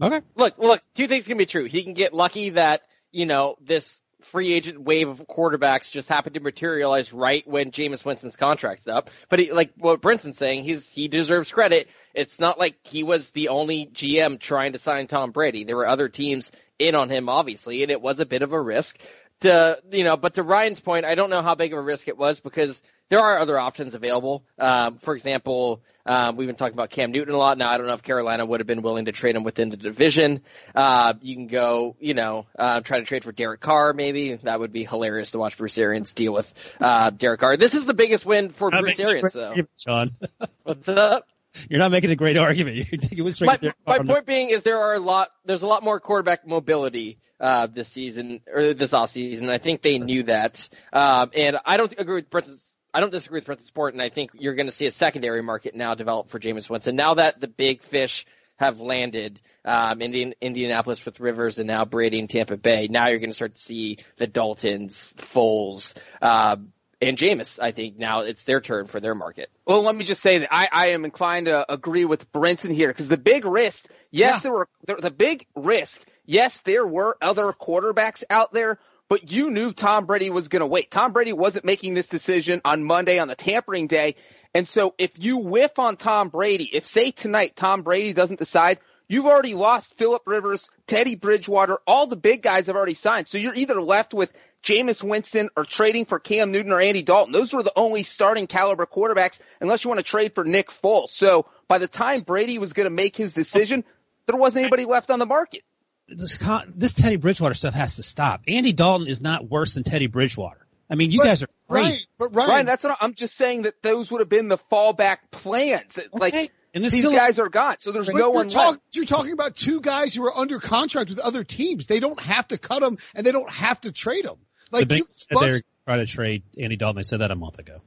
Okay. 0.00 0.20
Look, 0.34 0.58
look, 0.58 0.82
two 0.94 1.08
things 1.08 1.26
can 1.26 1.38
be 1.38 1.46
true. 1.46 1.64
He 1.64 1.82
can 1.82 1.94
get 1.94 2.12
lucky 2.12 2.50
that, 2.50 2.82
you 3.12 3.24
know, 3.24 3.56
this 3.62 4.00
free 4.26 4.52
agent 4.52 4.80
wave 4.80 5.08
of 5.08 5.26
quarterbacks 5.26 5.90
just 5.90 6.08
happened 6.08 6.34
to 6.34 6.40
materialize 6.40 7.12
right 7.12 7.46
when 7.46 7.70
Jameis 7.70 8.04
Winston's 8.04 8.36
contract's 8.36 8.88
up. 8.88 9.10
But 9.28 9.38
he, 9.38 9.52
like 9.52 9.72
what 9.76 10.00
Brinson's 10.00 10.36
saying, 10.36 10.64
he's, 10.64 10.90
he 10.90 11.08
deserves 11.08 11.50
credit. 11.50 11.88
It's 12.14 12.38
not 12.38 12.58
like 12.58 12.76
he 12.84 13.02
was 13.02 13.30
the 13.30 13.48
only 13.48 13.86
GM 13.86 14.38
trying 14.38 14.72
to 14.72 14.78
sign 14.78 15.06
Tom 15.06 15.30
Brady. 15.30 15.64
There 15.64 15.76
were 15.76 15.88
other 15.88 16.08
teams 16.08 16.52
in 16.78 16.94
on 16.94 17.08
him, 17.08 17.28
obviously, 17.28 17.82
and 17.82 17.90
it 17.90 18.02
was 18.02 18.20
a 18.20 18.26
bit 18.26 18.42
of 18.42 18.52
a 18.52 18.60
risk. 18.60 18.98
To, 19.40 19.78
you 19.90 20.04
know, 20.04 20.16
but 20.16 20.34
to 20.34 20.42
Ryan's 20.42 20.80
point, 20.80 21.04
I 21.04 21.14
don't 21.14 21.30
know 21.30 21.42
how 21.42 21.54
big 21.54 21.72
of 21.72 21.78
a 21.78 21.82
risk 21.82 22.08
it 22.08 22.16
was 22.16 22.40
because 22.40 22.80
there 23.08 23.20
are 23.20 23.38
other 23.38 23.58
options 23.58 23.94
available. 23.94 24.44
Um, 24.58 24.98
for 24.98 25.14
example, 25.14 25.82
um, 26.04 26.36
we've 26.36 26.46
been 26.46 26.56
talking 26.56 26.74
about 26.74 26.90
Cam 26.90 27.12
Newton 27.12 27.34
a 27.34 27.38
lot. 27.38 27.58
Now 27.58 27.70
I 27.70 27.78
don't 27.78 27.86
know 27.86 27.92
if 27.92 28.02
Carolina 28.02 28.44
would 28.44 28.60
have 28.60 28.66
been 28.66 28.82
willing 28.82 29.06
to 29.06 29.12
trade 29.12 29.36
him 29.36 29.44
within 29.44 29.70
the 29.70 29.76
division. 29.76 30.42
Uh, 30.74 31.14
you 31.20 31.34
can 31.34 31.46
go, 31.46 31.96
you 32.00 32.14
know, 32.14 32.46
uh, 32.58 32.80
try 32.80 32.98
to 32.98 33.04
trade 33.04 33.24
for 33.24 33.32
Derek 33.32 33.60
Carr. 33.60 33.92
Maybe 33.92 34.34
that 34.34 34.58
would 34.60 34.72
be 34.72 34.84
hilarious 34.84 35.32
to 35.32 35.38
watch 35.38 35.56
Bruce 35.56 35.78
Arians 35.78 36.12
deal 36.14 36.32
with 36.32 36.76
uh, 36.80 37.10
Derek 37.10 37.40
Carr. 37.40 37.56
This 37.56 37.74
is 37.74 37.86
the 37.86 37.94
biggest 37.94 38.26
win 38.26 38.50
for 38.50 38.70
Not 38.70 38.80
Bruce 38.80 39.00
Arians, 39.00 39.32
though. 39.32 39.54
Sean. 39.76 40.10
What's 40.62 40.88
up? 40.88 41.26
You're 41.70 41.78
not 41.78 41.90
making 41.90 42.10
a 42.10 42.16
great 42.16 42.36
argument. 42.36 42.88
It 42.92 43.34
straight 43.34 43.62
My, 43.62 43.98
my 43.98 43.98
point 44.04 44.26
being 44.26 44.50
is 44.50 44.62
there 44.62 44.78
are 44.78 44.94
a 44.94 45.00
lot. 45.00 45.30
There's 45.44 45.62
a 45.62 45.66
lot 45.66 45.82
more 45.82 46.00
quarterback 46.00 46.46
mobility 46.46 47.18
uh, 47.40 47.66
this 47.66 47.88
season 47.88 48.42
or 48.52 48.74
this 48.74 48.92
off 48.92 49.10
season. 49.10 49.48
I 49.48 49.56
think 49.58 49.80
they 49.80 49.98
knew 49.98 50.24
that, 50.24 50.68
um, 50.92 51.30
and 51.34 51.56
I 51.64 51.78
don't 51.78 51.94
agree 51.98 52.16
with 52.16 52.28
Brent's 52.30 52.75
I 52.96 53.00
don't 53.00 53.12
disagree 53.12 53.40
with 53.40 53.48
of 53.50 53.60
Sport, 53.60 53.92
and 53.92 54.00
I 54.00 54.08
think 54.08 54.30
you're 54.38 54.54
going 54.54 54.68
to 54.68 54.72
see 54.72 54.86
a 54.86 54.90
secondary 54.90 55.42
market 55.42 55.74
now 55.74 55.94
develop 55.94 56.30
for 56.30 56.40
Jameis 56.40 56.70
Winston. 56.70 56.96
Now 56.96 57.12
that 57.12 57.38
the 57.38 57.46
big 57.46 57.82
fish 57.82 58.24
have 58.58 58.80
landed, 58.80 59.38
um, 59.66 60.00
Indian, 60.00 60.34
Indianapolis 60.40 61.04
with 61.04 61.20
Rivers 61.20 61.58
and 61.58 61.66
now 61.66 61.84
Brady 61.84 62.18
in 62.18 62.26
Tampa 62.26 62.56
Bay, 62.56 62.88
now 62.88 63.08
you're 63.08 63.18
going 63.18 63.28
to 63.28 63.34
start 63.34 63.54
to 63.54 63.60
see 63.60 63.98
the 64.16 64.26
Daltons, 64.26 65.12
Foles, 65.18 65.92
uh, 66.22 66.56
and 67.02 67.18
Jameis, 67.18 67.58
I 67.60 67.72
think 67.72 67.98
now 67.98 68.20
it's 68.20 68.44
their 68.44 68.62
turn 68.62 68.86
for 68.86 68.98
their 68.98 69.14
market. 69.14 69.50
Well, 69.66 69.82
let 69.82 69.94
me 69.94 70.06
just 70.06 70.22
say 70.22 70.38
that 70.38 70.48
I, 70.50 70.66
I 70.72 70.86
am 70.88 71.04
inclined 71.04 71.46
to 71.46 71.70
agree 71.70 72.06
with 72.06 72.32
Brenton 72.32 72.72
here 72.72 72.88
because 72.88 73.10
the 73.10 73.18
big 73.18 73.44
risk, 73.44 73.90
yes, 74.10 74.36
yeah. 74.36 74.40
there 74.40 74.52
were 74.52 75.00
the 75.02 75.10
big 75.10 75.44
risk. 75.54 76.02
Yes, 76.24 76.62
there 76.62 76.86
were 76.86 77.18
other 77.20 77.52
quarterbacks 77.52 78.24
out 78.30 78.54
there, 78.54 78.78
but 79.08 79.30
you 79.30 79.50
knew 79.50 79.72
Tom 79.72 80.06
Brady 80.06 80.30
was 80.30 80.48
going 80.48 80.60
to 80.60 80.66
wait. 80.66 80.90
Tom 80.90 81.12
Brady 81.12 81.32
wasn't 81.32 81.64
making 81.64 81.94
this 81.94 82.08
decision 82.08 82.60
on 82.64 82.84
Monday 82.84 83.18
on 83.18 83.28
the 83.28 83.34
tampering 83.34 83.86
day. 83.86 84.16
And 84.54 84.68
so 84.68 84.94
if 84.98 85.22
you 85.22 85.38
whiff 85.38 85.78
on 85.78 85.96
Tom 85.96 86.28
Brady, 86.28 86.64
if 86.64 86.86
say 86.86 87.10
tonight 87.10 87.56
Tom 87.56 87.82
Brady 87.82 88.12
doesn't 88.12 88.38
decide, 88.38 88.78
you've 89.08 89.26
already 89.26 89.54
lost 89.54 89.94
Philip 89.94 90.22
Rivers, 90.26 90.70
Teddy 90.86 91.14
Bridgewater, 91.14 91.78
all 91.86 92.06
the 92.06 92.16
big 92.16 92.42
guys 92.42 92.66
have 92.66 92.76
already 92.76 92.94
signed. 92.94 93.28
So 93.28 93.38
you're 93.38 93.54
either 93.54 93.80
left 93.80 94.14
with 94.14 94.32
Jameis 94.62 95.02
Winston 95.02 95.50
or 95.56 95.64
trading 95.64 96.06
for 96.06 96.18
Cam 96.18 96.50
Newton 96.50 96.72
or 96.72 96.80
Andy 96.80 97.02
Dalton. 97.02 97.32
Those 97.32 97.54
were 97.54 97.62
the 97.62 97.72
only 97.76 98.02
starting 98.02 98.46
caliber 98.46 98.86
quarterbacks 98.86 99.38
unless 99.60 99.84
you 99.84 99.90
want 99.90 99.98
to 99.98 100.10
trade 100.10 100.34
for 100.34 100.44
Nick 100.44 100.70
Foles. 100.70 101.10
So 101.10 101.46
by 101.68 101.78
the 101.78 101.86
time 101.86 102.20
Brady 102.20 102.58
was 102.58 102.72
going 102.72 102.86
to 102.86 102.90
make 102.90 103.16
his 103.16 103.32
decision, 103.32 103.84
there 104.26 104.36
wasn't 104.36 104.62
anybody 104.62 104.84
left 104.84 105.10
on 105.10 105.20
the 105.20 105.26
market. 105.26 105.62
This, 106.08 106.38
this 106.74 106.94
Teddy 106.94 107.16
Bridgewater 107.16 107.54
stuff 107.54 107.74
has 107.74 107.96
to 107.96 108.02
stop. 108.02 108.42
Andy 108.46 108.72
Dalton 108.72 109.08
is 109.08 109.20
not 109.20 109.48
worse 109.48 109.74
than 109.74 109.82
Teddy 109.82 110.06
Bridgewater. 110.06 110.66
I 110.88 110.94
mean, 110.94 111.10
you 111.10 111.18
but, 111.18 111.26
guys 111.26 111.42
are 111.42 111.48
crazy. 111.68 111.88
Right, 111.88 112.06
but 112.18 112.34
Ryan, 112.36 112.48
Ryan, 112.48 112.66
that's 112.66 112.84
what 112.84 112.98
I'm 113.00 113.14
just 113.14 113.34
saying 113.34 113.62
that 113.62 113.82
those 113.82 114.10
would 114.12 114.20
have 114.20 114.28
been 114.28 114.48
the 114.48 114.58
fallback 114.58 115.18
plans. 115.32 115.98
Okay. 115.98 116.08
Like, 116.12 116.52
and 116.74 116.84
these 116.84 116.98
still, 116.98 117.12
guys 117.12 117.38
are 117.38 117.48
gone, 117.48 117.76
so 117.78 117.90
there's 117.90 118.08
no 118.08 118.30
one 118.30 118.48
talk, 118.48 118.72
left. 118.72 118.82
You're 118.92 119.06
talking 119.06 119.32
about 119.32 119.56
two 119.56 119.80
guys 119.80 120.14
who 120.14 120.24
are 120.26 120.36
under 120.36 120.60
contract 120.60 121.10
with 121.10 121.18
other 121.18 121.42
teams. 121.42 121.86
They 121.86 122.00
don't 122.00 122.20
have 122.20 122.46
to 122.48 122.58
cut 122.58 122.80
them, 122.80 122.98
and 123.14 123.26
they 123.26 123.32
don't 123.32 123.50
have 123.50 123.80
to 123.80 123.92
trade 123.92 124.26
them. 124.26 124.36
Like 124.70 124.86
the 124.86 124.96
Bengals 124.96 125.26
they're 125.28 125.60
trying 125.86 126.04
to 126.04 126.06
trade 126.06 126.42
Andy 126.58 126.76
Dalton. 126.76 126.96
They 126.96 127.02
said 127.02 127.20
that 127.20 127.30
a 127.30 127.34
month 127.34 127.58
ago. 127.58 127.80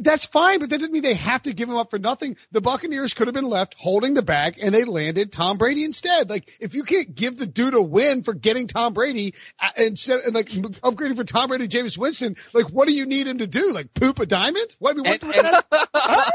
That's 0.00 0.26
fine, 0.26 0.60
but 0.60 0.70
that 0.70 0.78
didn't 0.78 0.92
mean 0.92 1.02
they 1.02 1.14
have 1.14 1.42
to 1.42 1.52
give 1.52 1.68
him 1.68 1.76
up 1.76 1.90
for 1.90 1.98
nothing. 1.98 2.36
The 2.52 2.60
Buccaneers 2.60 3.14
could 3.14 3.26
have 3.26 3.34
been 3.34 3.48
left 3.48 3.74
holding 3.78 4.14
the 4.14 4.22
bag 4.22 4.58
and 4.60 4.74
they 4.74 4.84
landed 4.84 5.32
Tom 5.32 5.58
Brady 5.58 5.84
instead. 5.84 6.30
Like, 6.30 6.50
if 6.60 6.74
you 6.74 6.84
can't 6.84 7.14
give 7.14 7.36
the 7.38 7.46
dude 7.46 7.74
a 7.74 7.82
win 7.82 8.22
for 8.22 8.34
getting 8.34 8.66
Tom 8.66 8.92
Brady 8.92 9.34
uh, 9.60 9.68
instead, 9.76 10.20
and 10.20 10.34
like 10.34 10.48
upgrading 10.48 11.16
for 11.16 11.24
Tom 11.24 11.48
Brady, 11.48 11.68
Jameis 11.68 11.98
Winston, 11.98 12.36
like, 12.52 12.66
what 12.66 12.88
do 12.88 12.94
you 12.94 13.06
need 13.06 13.26
him 13.26 13.38
to 13.38 13.46
do? 13.46 13.72
Like, 13.72 13.94
poop 13.94 14.18
a 14.18 14.26
diamond? 14.26 14.76
What, 14.78 14.92
I 14.92 14.94
mean, 14.94 15.04
what 15.04 15.36
and, 15.36 15.64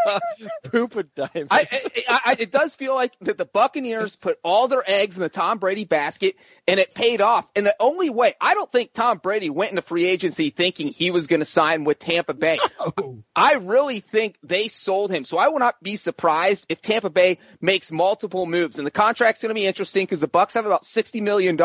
and, 0.08 0.52
poop 0.72 0.96
a 0.96 1.04
diamond. 1.04 1.48
I, 1.52 1.68
I, 2.08 2.22
I, 2.26 2.36
it 2.40 2.52
does 2.52 2.76
feel 2.76 2.96
like 2.96 3.14
that 3.22 3.38
the 3.38 3.46
Buccaneers 3.46 4.16
put 4.16 4.40
all 4.44 4.68
their 4.68 4.84
eggs 4.86 5.16
in 5.16 5.22
the 5.22 5.30
Tom 5.30 5.58
Brady 5.58 5.86
basket 5.86 6.36
and 6.68 6.80
it 6.80 6.94
paid 6.94 7.22
off. 7.22 7.48
And 7.56 7.66
the 7.66 7.76
only 7.80 8.10
way, 8.10 8.36
I 8.40 8.54
don't 8.54 8.72
think 8.72 8.94
Tom 8.94 9.18
Brady 9.18 9.50
went 9.50 9.72
into 9.72 9.82
free 9.82 10.06
agency 10.06 10.50
thinking 10.50 10.90
he 10.90 11.12
was 11.12 11.28
going 11.28 11.40
to 11.40 11.46
sign 11.46 11.84
with 11.84 12.00
Tampa 12.00 12.34
Bay. 12.34 12.60
No. 12.98 13.21
I 13.36 13.56
really 13.56 14.00
think 14.00 14.38
they 14.44 14.68
sold 14.68 15.12
him. 15.12 15.26
So 15.26 15.38
I 15.38 15.48
will 15.50 15.60
not 15.60 15.82
be 15.82 15.96
surprised 15.96 16.66
if 16.70 16.82
Tampa 16.82 17.10
Bay 17.10 17.40
makes 17.60 17.92
multiple 17.92 18.46
moves. 18.46 18.78
And 18.78 18.86
the 18.86 18.92
contract's 18.92 19.42
going 19.42 19.50
to 19.50 19.60
be 19.60 19.66
interesting 19.66 20.04
because 20.04 20.20
the 20.20 20.28
Bucs 20.28 20.54
have 20.54 20.66
about 20.66 20.84
$60 20.84 21.22
million 21.22 21.58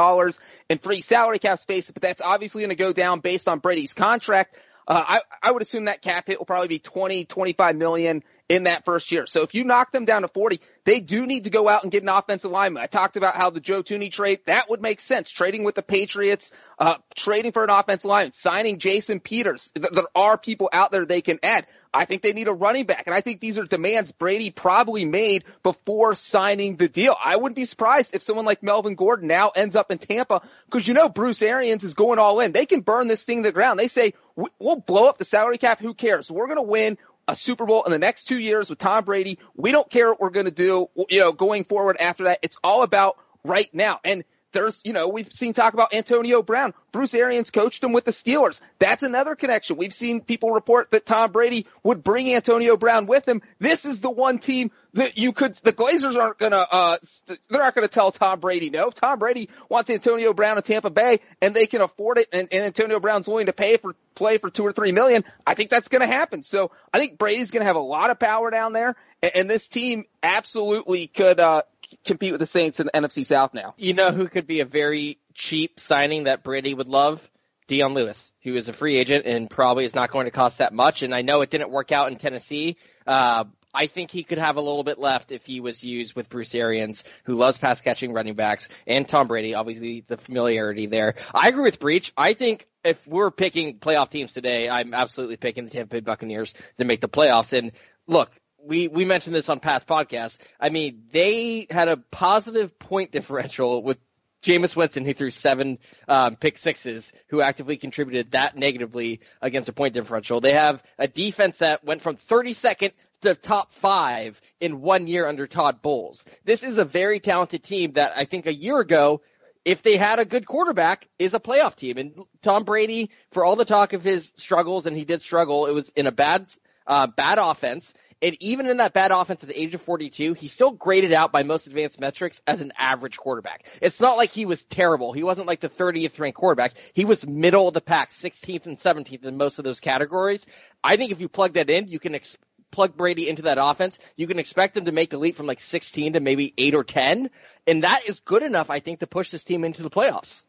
in 0.69 0.79
free 0.79 1.01
salary 1.01 1.39
cap 1.39 1.59
space, 1.59 1.91
but 1.91 2.03
that's 2.03 2.23
obviously 2.23 2.63
going 2.63 2.71
to 2.71 2.77
go 2.77 2.93
down 2.93 3.21
based 3.21 3.49
on 3.49 3.59
Brady's 3.59 3.95
contract. 3.95 4.57
Uh, 4.89 5.05
I, 5.07 5.21
I 5.43 5.51
would 5.51 5.63
assume 5.63 5.87
that 5.87 6.03
cap 6.03 6.29
hit 6.29 6.39
will 6.39 6.47
probably 6.47 6.69
be 6.69 6.79
20, 6.79 7.25
25 7.25 7.77
million 7.77 8.23
in 8.49 8.65
that 8.65 8.85
first 8.85 9.11
year. 9.11 9.27
So 9.27 9.43
if 9.43 9.55
you 9.55 9.65
knock 9.65 9.91
them 9.93 10.05
down 10.05 10.23
to 10.23 10.29
40, 10.29 10.61
they 10.85 11.01
do 11.01 11.27
need 11.27 11.45
to 11.45 11.51
go 11.51 11.69
out 11.69 11.83
and 11.83 11.91
get 11.91 12.03
an 12.03 12.09
offensive 12.09 12.51
lineman. 12.51 12.83
I 12.83 12.87
talked 12.87 13.17
about 13.17 13.35
how 13.35 13.51
the 13.51 13.61
Joe 13.61 13.83
Thuney 13.83 14.11
trade, 14.11 14.41
that 14.47 14.71
would 14.71 14.81
make 14.81 15.01
sense. 15.01 15.31
Trading 15.31 15.65
with 15.65 15.75
the 15.75 15.83
Patriots, 15.83 16.53
uh, 16.79 16.97
trading 17.17 17.53
for 17.53 17.65
an 17.65 17.71
offensive 17.71 18.09
lineman, 18.09 18.33
signing 18.33 18.79
Jason 18.79 19.19
Peters. 19.19 19.73
There 19.75 20.05
are 20.15 20.39
people 20.39 20.69
out 20.73 20.93
there 20.93 21.05
they 21.05 21.23
can 21.23 21.41
add. 21.43 21.67
I 21.93 22.05
think 22.05 22.23
they 22.23 22.35
need 22.35 22.47
a 22.47 22.53
running 22.53 22.85
back, 22.85 23.05
and 23.07 23.15
I 23.15 23.23
think 23.23 23.41
these 23.41 23.59
are 23.59 23.65
demands 23.65 24.13
Brady 24.13 24.51
probably 24.51 25.07
made 25.07 25.45
before 25.63 26.15
signing 26.15 26.77
the 26.77 26.89
deal. 26.89 27.17
I 27.23 27.37
wouldn't 27.37 27.57
be 27.57 27.65
surprised 27.65 28.15
if 28.15 28.23
someone 28.23 28.45
like 28.45 28.63
Melvin 28.63 28.97
Gordon 28.97 29.29
now 29.29 29.51
ends 29.57 29.75
up 29.75 29.91
in 29.91 29.99
Tampa, 29.99 30.43
because 30.67 30.87
you 30.87 30.93
know 30.93 31.09
Bruce 31.09 31.41
Arians 31.41 31.85
is 31.85 31.95
going 31.95 32.19
all 32.19 32.41
in. 32.41 32.53
They 32.53 32.67
can 32.67 32.81
burn 32.81 33.09
this 33.09 33.25
thing 33.25 33.43
to 33.43 33.49
the 33.49 33.53
ground. 33.53 33.79
They 33.79 33.89
say, 33.89 34.13
we'll 34.59 34.77
blow 34.77 35.09
up 35.09 35.17
the 35.17 35.25
salary 35.25 35.59
cap, 35.59 35.81
who 35.81 35.95
cares? 35.95 36.31
We're 36.31 36.47
going 36.47 36.59
to 36.59 36.71
win 36.71 36.99
a 37.29 37.35
Super 37.35 37.67
Bowl 37.67 37.85
in 37.85 37.93
the 37.93 37.99
next 37.99 38.25
two 38.25 38.39
years 38.39 38.71
with 38.71 38.79
Tom 38.79 39.05
Brady. 39.05 39.39
We 39.55 39.73
don't 39.73 39.91
care 39.91 40.11
what 40.11 40.21
we're 40.21 40.31
going 40.31 40.47
to 40.47 40.53
do, 40.53 40.89
you 41.09 41.21
know, 41.21 41.33
going 41.33 41.65
forward 41.65 41.97
after 41.99 42.25
that. 42.25 42.41
It's 42.43 42.59
all 42.63 42.83
about 42.83 43.17
right 43.45 43.73
now. 43.75 44.01
And 44.05 44.25
there's, 44.53 44.81
you 44.85 44.93
know, 44.93 45.09
we've 45.09 45.31
seen 45.33 45.53
talk 45.53 45.75
about 45.75 45.93
Antonio 45.93 46.43
Brown. 46.43 46.73
Bruce 46.93 47.15
Arians 47.15 47.51
coached 47.51 47.85
him 47.85 47.93
with 47.93 48.05
the 48.05 48.11
Steelers. 48.11 48.61
That's 48.79 49.03
another 49.03 49.35
connection. 49.35 49.77
We've 49.77 49.93
seen 49.93 50.21
people 50.21 50.51
report 50.51 50.91
that 50.93 51.05
Tom 51.05 51.33
Brady 51.33 51.67
would 51.83 52.03
bring 52.03 52.33
Antonio 52.35 52.77
Brown 52.77 53.07
with 53.07 53.29
him. 53.29 53.43
This 53.59 53.85
is 53.85 54.01
the 54.01 54.11
one 54.11 54.39
team 54.39 54.71
that 54.95 55.19
you 55.19 55.33
could, 55.33 55.55
the 55.57 55.75
Glazers 55.75 56.17
aren't 56.17 56.39
gonna, 56.39 56.57
uh, 56.57 56.97
they're 57.27 57.61
not 57.61 57.75
gonna 57.75 57.89
tell 57.89 58.11
Tom 58.13 58.41
Brady 58.41 58.71
no. 58.71 58.89
Tom 58.91 59.19
Brady 59.19 59.51
wants 59.69 59.91
Antonio 59.91 60.33
Brown 60.33 60.57
in 60.57 60.63
Tampa 60.63 60.89
Bay 60.89 61.21
and 61.43 61.55
they 61.55 61.67
can 61.67 61.83
afford 61.83 62.17
it 62.17 62.29
and, 62.33 62.49
and 62.51 62.65
Antonio 62.65 62.99
Brown's 62.99 63.29
willing 63.29 63.47
to 63.47 63.53
pay 63.53 63.77
for, 63.77 63.95
play 64.15 64.39
for 64.39 64.49
two 64.49 64.65
or 64.65 64.73
three 64.73 64.93
million. 64.93 65.23
I 65.47 65.53
think 65.53 65.69
that's 65.69 65.89
gonna 65.89 66.07
happen. 66.07 66.43
So 66.43 66.71
I 66.95 66.99
think 66.99 67.19
Brady's 67.19 67.51
gonna 67.51 67.67
have 67.67 67.77
a 67.77 67.81
lot 67.81 68.09
of 68.09 68.19
power 68.19 68.51
down 68.51 68.73
there 68.73 68.97
and, 69.23 69.33
and 69.37 69.51
this 69.51 69.69
team 69.69 70.05
absolutely 70.23 71.09
could, 71.09 71.41
uh, 71.41 71.63
compete 72.05 72.33
with 72.33 72.41
the 72.41 72.47
Saints 72.47 72.81
in 72.81 72.87
the 72.87 73.01
NFC 73.01 73.25
South 73.25 73.55
now. 73.55 73.75
You 73.77 73.95
know 73.95 74.11
who 74.11 74.29
could 74.29 74.47
be 74.47 74.61
a 74.61 74.65
very 74.65 75.19
cheap 75.35 75.81
signing 75.81 76.25
that 76.25 76.43
Brady 76.43 76.75
would 76.75 76.89
love? 76.89 77.31
Dion 77.69 77.95
Lewis, 77.95 78.33
who 78.43 78.55
is 78.55 78.69
a 78.69 78.73
free 78.73 78.97
agent 78.97 79.27
and 79.27 79.51
probably 79.51 79.85
is 79.85 79.95
not 79.95 80.13
going 80.13 80.27
to 80.27 80.31
cost 80.31 80.59
that 80.59 80.73
much. 80.73 81.03
And 81.03 81.15
I 81.15 81.23
know 81.23 81.41
it 81.41 81.51
didn't 81.51 81.71
work 81.71 81.91
out 81.91 82.13
in 82.13 82.17
Tennessee. 82.17 82.77
Uh, 83.07 83.45
I 83.75 83.89
think 83.89 84.11
he 84.11 84.23
could 84.23 84.39
have 84.39 84.57
a 84.57 84.61
little 84.61 84.85
bit 84.85 84.99
left 84.99 85.33
if 85.33 85.45
he 85.45 85.61
was 85.61 85.85
used 85.85 86.17
with 86.17 86.31
Bruce 86.31 86.55
Arians, 86.55 87.05
who 87.25 87.35
loves 87.35 87.59
pass 87.59 87.81
catching 87.81 88.13
running 88.13 88.35
backs, 88.35 88.69
and 88.87 89.07
Tom 89.07 89.27
Brady. 89.27 89.55
Obviously, 89.55 90.03
the 90.07 90.17
familiarity 90.17 90.87
there. 90.87 91.17
I 91.35 91.49
agree 91.49 91.65
with 91.65 91.79
Breech. 91.79 92.13
I 92.17 92.33
think 92.33 92.67
if 92.85 93.07
we're 93.07 93.31
picking 93.31 93.79
playoff 93.79 94.11
teams 94.11 94.33
today, 94.33 94.71
I'm 94.71 94.95
absolutely 94.95 95.37
picking 95.37 95.65
the 95.65 95.71
Tampa 95.71 95.97
Bay 95.97 96.01
Buccaneers 96.01 96.55
to 96.79 96.85
make 96.85 97.03
the 97.03 97.09
playoffs. 97.09 97.53
And 97.53 97.73
look, 98.07 98.31
we, 98.67 98.89
we 98.89 99.05
mentioned 99.05 99.35
this 99.35 99.49
on 99.49 99.61
past 99.61 99.87
podcasts. 99.87 100.39
I 100.61 100.71
mean, 100.71 101.05
they 101.13 101.67
had 101.71 101.89
a 101.89 101.97
positive 101.97 102.79
point 102.79 103.13
differential 103.13 103.83
with 103.83 103.99
Jameis 104.43 104.77
Winston, 104.77 105.05
who 105.05 105.13
threw 105.13 105.31
seven 105.31 105.79
um, 106.07 106.37
pick 106.37 106.59
sixes, 106.59 107.13
who 107.29 107.41
actively 107.41 107.77
contributed 107.77 108.33
that 108.33 108.57
negatively 108.57 109.21
against 109.43 109.69
a 109.69 109.73
point 109.73 109.95
differential. 109.95 110.41
They 110.41 110.53
have 110.53 110.83
a 110.99 111.09
defense 111.09 111.59
that 111.59 111.85
went 111.85 112.03
from 112.03 112.17
32nd 112.17 112.93
to 113.23 113.35
top 113.35 113.73
five 113.73 114.41
in 114.61 114.81
one 114.83 115.07
year 115.07 115.27
under 115.27 115.47
Todd 115.47 115.83
Bowles. 115.83 116.25
This 116.45 116.63
is 116.63 116.79
a 116.79 116.85
very 116.85 117.19
talented 117.19 117.63
team 117.63 117.93
that 117.93 118.13
I 118.17 118.25
think 118.25 118.47
a 118.47 118.55
year 118.55 118.79
ago, 118.79 119.23
if 119.65 119.83
they 119.83 119.97
had 119.97 120.21
a 120.21 120.25
good 120.25 120.47
quarterback, 120.47 121.09
is 121.19 121.35
a 121.35 121.41
playoff 121.41 121.75
team. 121.75 121.99
And 121.99 122.15
Tom 122.43 122.65
Brady, 122.65 123.11
for 123.33 123.45
all 123.45 123.57
the 123.57 123.65
talk 123.65 123.95
of 123.95 124.05
his 124.05 124.33
struggles, 124.37 124.87
and 124.87 124.97
he 124.97 125.05
did 125.05 125.23
struggle, 125.23 125.67
it 125.67 125.73
was 125.73 125.89
in 125.91 126.07
a 126.07 126.13
bad, 126.13 126.47
uh, 126.87 127.09
bad 127.09 127.39
offense. 127.39 127.95
And 128.23 128.37
even 128.41 128.67
in 128.67 128.79
that 128.79 128.95
bad 128.95 129.11
offense 129.11 129.43
at 129.43 129.51
the 129.51 129.61
age 129.61 129.75
of 129.75 129.83
42, 129.83 130.33
he 130.33 130.47
still 130.47 130.71
graded 130.71 131.13
out 131.13 131.33
by 131.33 131.43
most 131.43 131.67
advanced 131.67 132.01
metrics 132.01 132.41
as 132.47 132.63
an 132.63 132.73
average 132.79 133.19
quarterback. 133.19 133.67
It's 133.83 134.01
not 134.01 134.17
like 134.17 134.31
he 134.31 134.47
was 134.47 134.65
terrible. 134.65 135.13
He 135.13 135.23
wasn't 135.23 135.47
like 135.47 135.61
the 135.61 135.69
30th 135.69 136.19
ranked 136.19 136.39
quarterback. 136.39 136.73
He 136.95 137.05
was 137.05 137.27
middle 137.27 137.69
of 137.69 137.75
the 137.75 137.83
pack, 137.83 138.11
16th 138.11 138.65
and 138.67 138.79
17th 138.79 139.25
in 139.25 139.37
most 139.37 139.59
of 139.59 139.65
those 139.65 139.81
categories. 139.81 140.47
I 140.83 140.97
think 140.97 141.13
if 141.13 141.21
you 141.21 141.29
plug 141.29 141.55
that 141.55 141.69
in, 141.69 141.89
you 141.89 141.99
can 141.99 142.15
ex- 142.15 142.39
plug 142.71 142.97
Brady 142.97 143.29
into 143.29 143.43
that 143.43 143.59
offense. 143.61 143.99
You 144.17 144.27
can 144.27 144.39
expect 144.39 144.77
him 144.77 144.87
to 144.87 144.93
make 144.93 145.13
a 145.13 145.19
leap 145.19 145.37
from 145.37 145.47
like 145.47 145.61
16 145.61 146.15
to 146.15 146.21
maybe 146.21 146.55
8 146.57 146.75
or 146.75 146.85
10. 146.85 147.31
And 147.67 147.83
that 147.85 148.09
is 148.09 148.21
good 148.21 148.43
enough, 148.43 148.71
I 148.71 148.81
think, 148.81 149.01
to 149.01 149.07
push 149.07 149.31
this 149.31 149.45
team 149.45 149.63
into 149.63 149.83
the 149.83 149.91
playoffs. 149.91 150.43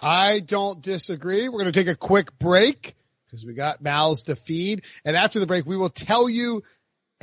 I 0.00 0.40
don't 0.40 0.80
disagree. 0.80 1.48
We're 1.48 1.60
going 1.60 1.72
to 1.72 1.78
take 1.78 1.88
a 1.88 1.94
quick 1.94 2.38
break 2.38 2.94
because 3.26 3.44
we 3.44 3.54
got 3.54 3.82
mouths 3.82 4.24
to 4.24 4.36
feed. 4.36 4.84
And 5.04 5.16
after 5.16 5.38
the 5.38 5.46
break, 5.46 5.66
we 5.66 5.76
will 5.76 5.90
tell 5.90 6.28
you 6.28 6.62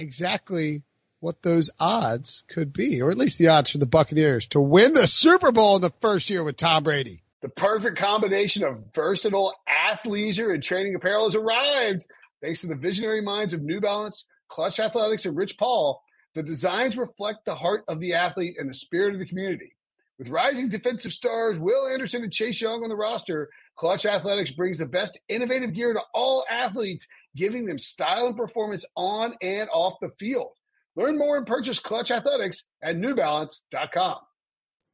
exactly 0.01 0.83
what 1.19 1.41
those 1.43 1.69
odds 1.79 2.43
could 2.49 2.73
be, 2.73 3.01
or 3.01 3.11
at 3.11 3.17
least 3.17 3.37
the 3.37 3.49
odds 3.49 3.71
for 3.71 3.77
the 3.77 3.85
Buccaneers 3.85 4.47
to 4.47 4.59
win 4.59 4.93
the 4.93 5.07
Super 5.07 5.51
Bowl 5.51 5.75
in 5.75 5.81
the 5.81 5.93
first 6.01 6.29
year 6.29 6.43
with 6.43 6.57
Tom 6.57 6.83
Brady. 6.83 7.23
The 7.41 7.49
perfect 7.49 7.97
combination 7.97 8.63
of 8.63 8.83
versatile 8.93 9.53
athleisure 9.67 10.53
and 10.53 10.61
training 10.61 10.95
apparel 10.95 11.25
has 11.25 11.35
arrived. 11.35 12.05
Thanks 12.41 12.61
to 12.61 12.67
the 12.67 12.75
visionary 12.75 13.21
minds 13.21 13.53
of 13.53 13.61
New 13.61 13.79
Balance, 13.79 14.25
Clutch 14.47 14.79
Athletics, 14.79 15.25
and 15.25 15.37
Rich 15.37 15.57
Paul, 15.57 16.03
the 16.33 16.43
designs 16.43 16.97
reflect 16.97 17.45
the 17.45 17.55
heart 17.55 17.83
of 17.87 17.99
the 17.99 18.13
athlete 18.13 18.55
and 18.57 18.69
the 18.69 18.73
spirit 18.73 19.13
of 19.13 19.19
the 19.19 19.25
community. 19.25 19.75
With 20.17 20.29
rising 20.29 20.69
defensive 20.69 21.13
stars 21.13 21.57
Will 21.57 21.87
Anderson 21.87 22.23
and 22.23 22.31
Chase 22.31 22.61
Young 22.61 22.83
on 22.83 22.89
the 22.89 22.95
roster, 22.95 23.49
Clutch 23.75 24.05
Athletics 24.05 24.51
brings 24.51 24.77
the 24.77 24.85
best 24.85 25.19
innovative 25.27 25.73
gear 25.73 25.93
to 25.93 26.01
all 26.13 26.45
athletes 26.47 27.07
giving 27.35 27.65
them 27.65 27.79
style 27.79 28.27
and 28.27 28.37
performance 28.37 28.85
on 28.95 29.33
and 29.41 29.69
off 29.71 29.99
the 30.01 30.09
field. 30.19 30.51
Learn 30.95 31.17
more 31.17 31.37
and 31.37 31.47
purchase 31.47 31.79
Clutch 31.79 32.11
Athletics 32.11 32.63
at 32.81 32.95
NewBalance.com. 32.95 34.17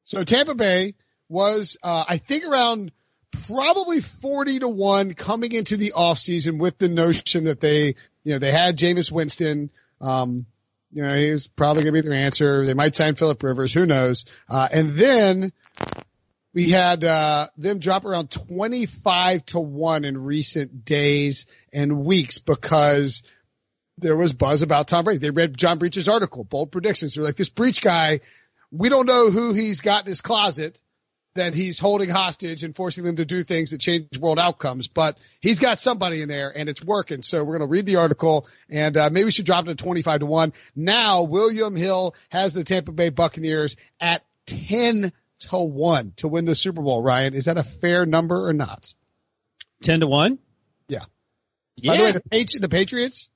So 0.03 0.24
Tampa 0.24 0.56
Bay 0.56 0.94
was, 1.27 1.77
uh, 1.84 2.06
I 2.08 2.17
think 2.17 2.46
around 2.46 2.91
probably 3.48 4.00
40 4.01 4.60
to 4.60 4.67
1 4.67 5.13
coming 5.13 5.51
into 5.51 5.75
the 5.75 5.94
offseason 5.96 6.60
with 6.60 6.77
the 6.77 6.89
notion 6.89 7.46
that 7.46 7.60
they, 7.60 7.96
you 8.24 8.34
know, 8.34 8.39
they 8.39 8.51
had 8.51 8.77
Jameis 8.77 9.12
Winston. 9.12 9.72
Um, 10.00 10.46
you 10.91 11.03
know, 11.03 11.15
he's 11.15 11.48
probably 11.48 11.84
going 11.84 11.94
to 11.94 12.01
be 12.01 12.08
their 12.08 12.17
answer. 12.17 12.65
They 12.65 12.74
might 12.74 12.96
sign 12.96 13.15
Philip 13.15 13.41
Rivers. 13.44 13.74
Who 13.74 13.86
knows? 13.86 14.25
Uh, 14.50 14.67
and 14.72 14.96
then 14.96 15.51
we 16.57 16.71
had, 16.71 17.03
uh, 17.03 17.45
them 17.59 17.77
drop 17.77 18.03
around 18.03 18.31
25 18.31 19.45
to 19.45 19.59
1 19.59 20.05
in 20.05 20.17
recent 20.17 20.85
days 20.85 21.45
and 21.71 22.03
weeks 22.03 22.39
because 22.39 23.21
there 23.99 24.17
was 24.17 24.33
buzz 24.33 24.63
about 24.63 24.87
Tom 24.87 25.05
Brady. 25.05 25.19
They 25.19 25.29
read 25.29 25.55
John 25.55 25.77
Breech's 25.77 26.07
article, 26.07 26.43
bold 26.43 26.71
predictions. 26.71 27.13
They're 27.13 27.23
like, 27.23 27.35
this 27.35 27.49
Breech 27.49 27.79
guy, 27.79 28.21
we 28.71 28.89
don't 28.89 29.05
know 29.05 29.29
who 29.29 29.53
he's 29.53 29.81
got 29.81 30.05
in 30.05 30.07
his 30.07 30.21
closet 30.21 30.79
that 31.35 31.53
he's 31.53 31.77
holding 31.77 32.09
hostage 32.09 32.63
and 32.63 32.75
forcing 32.75 33.03
them 33.03 33.17
to 33.17 33.25
do 33.25 33.43
things 33.43 33.69
that 33.69 33.79
change 33.79 34.17
world 34.17 34.39
outcomes, 34.39 34.87
but 34.87 35.15
he's 35.39 35.59
got 35.59 35.79
somebody 35.79 36.23
in 36.23 36.27
there 36.27 36.51
and 36.57 36.69
it's 36.69 36.83
working. 36.83 37.21
So 37.21 37.43
we're 37.43 37.59
going 37.59 37.69
to 37.69 37.71
read 37.71 37.85
the 37.85 37.97
article 37.97 38.47
and 38.67 38.97
uh, 38.97 39.11
maybe 39.11 39.25
we 39.25 39.31
should 39.31 39.45
drop 39.45 39.67
it 39.67 39.77
to 39.77 39.83
25 39.83 40.21
to 40.21 40.25
1. 40.25 40.53
Now 40.75 41.21
William 41.21 41.75
Hill 41.75 42.15
has 42.29 42.53
the 42.53 42.63
Tampa 42.63 42.93
Bay 42.93 43.09
Buccaneers 43.09 43.75
at 44.01 44.23
10 44.47 45.13
to 45.41 45.58
1 45.58 46.13
to 46.17 46.27
win 46.27 46.46
the 46.46 46.56
Super 46.56 46.82
Bowl. 46.82 47.01
Ryan, 47.03 47.34
is 47.34 47.46
that 47.46 47.58
a 47.58 47.63
fair 47.63 48.06
number 48.06 48.48
or 48.48 48.53
not? 48.53 48.94
10 49.84 50.00
to 50.01 50.08
1? 50.08 50.39
Yeah. 50.88 51.03
Yeah. 51.77 51.91
By 51.91 51.98
the 51.98 52.03
way, 52.03 52.12
the, 52.13 52.22
Patri- 52.22 52.60
the 52.60 52.70
Patriots, 52.70 53.29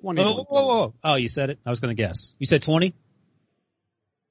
20 0.00 0.22
to 0.22 0.28
Oh, 0.28 0.32
1. 0.32 0.44
whoa, 0.44 0.64
whoa, 0.64 0.66
whoa. 0.66 0.94
oh, 1.04 1.14
you 1.16 1.28
said 1.28 1.50
it. 1.50 1.58
I 1.66 1.70
was 1.70 1.80
going 1.80 1.94
to 1.94 2.00
guess. 2.02 2.32
You 2.38 2.46
said 2.46 2.62
20? 2.62 2.94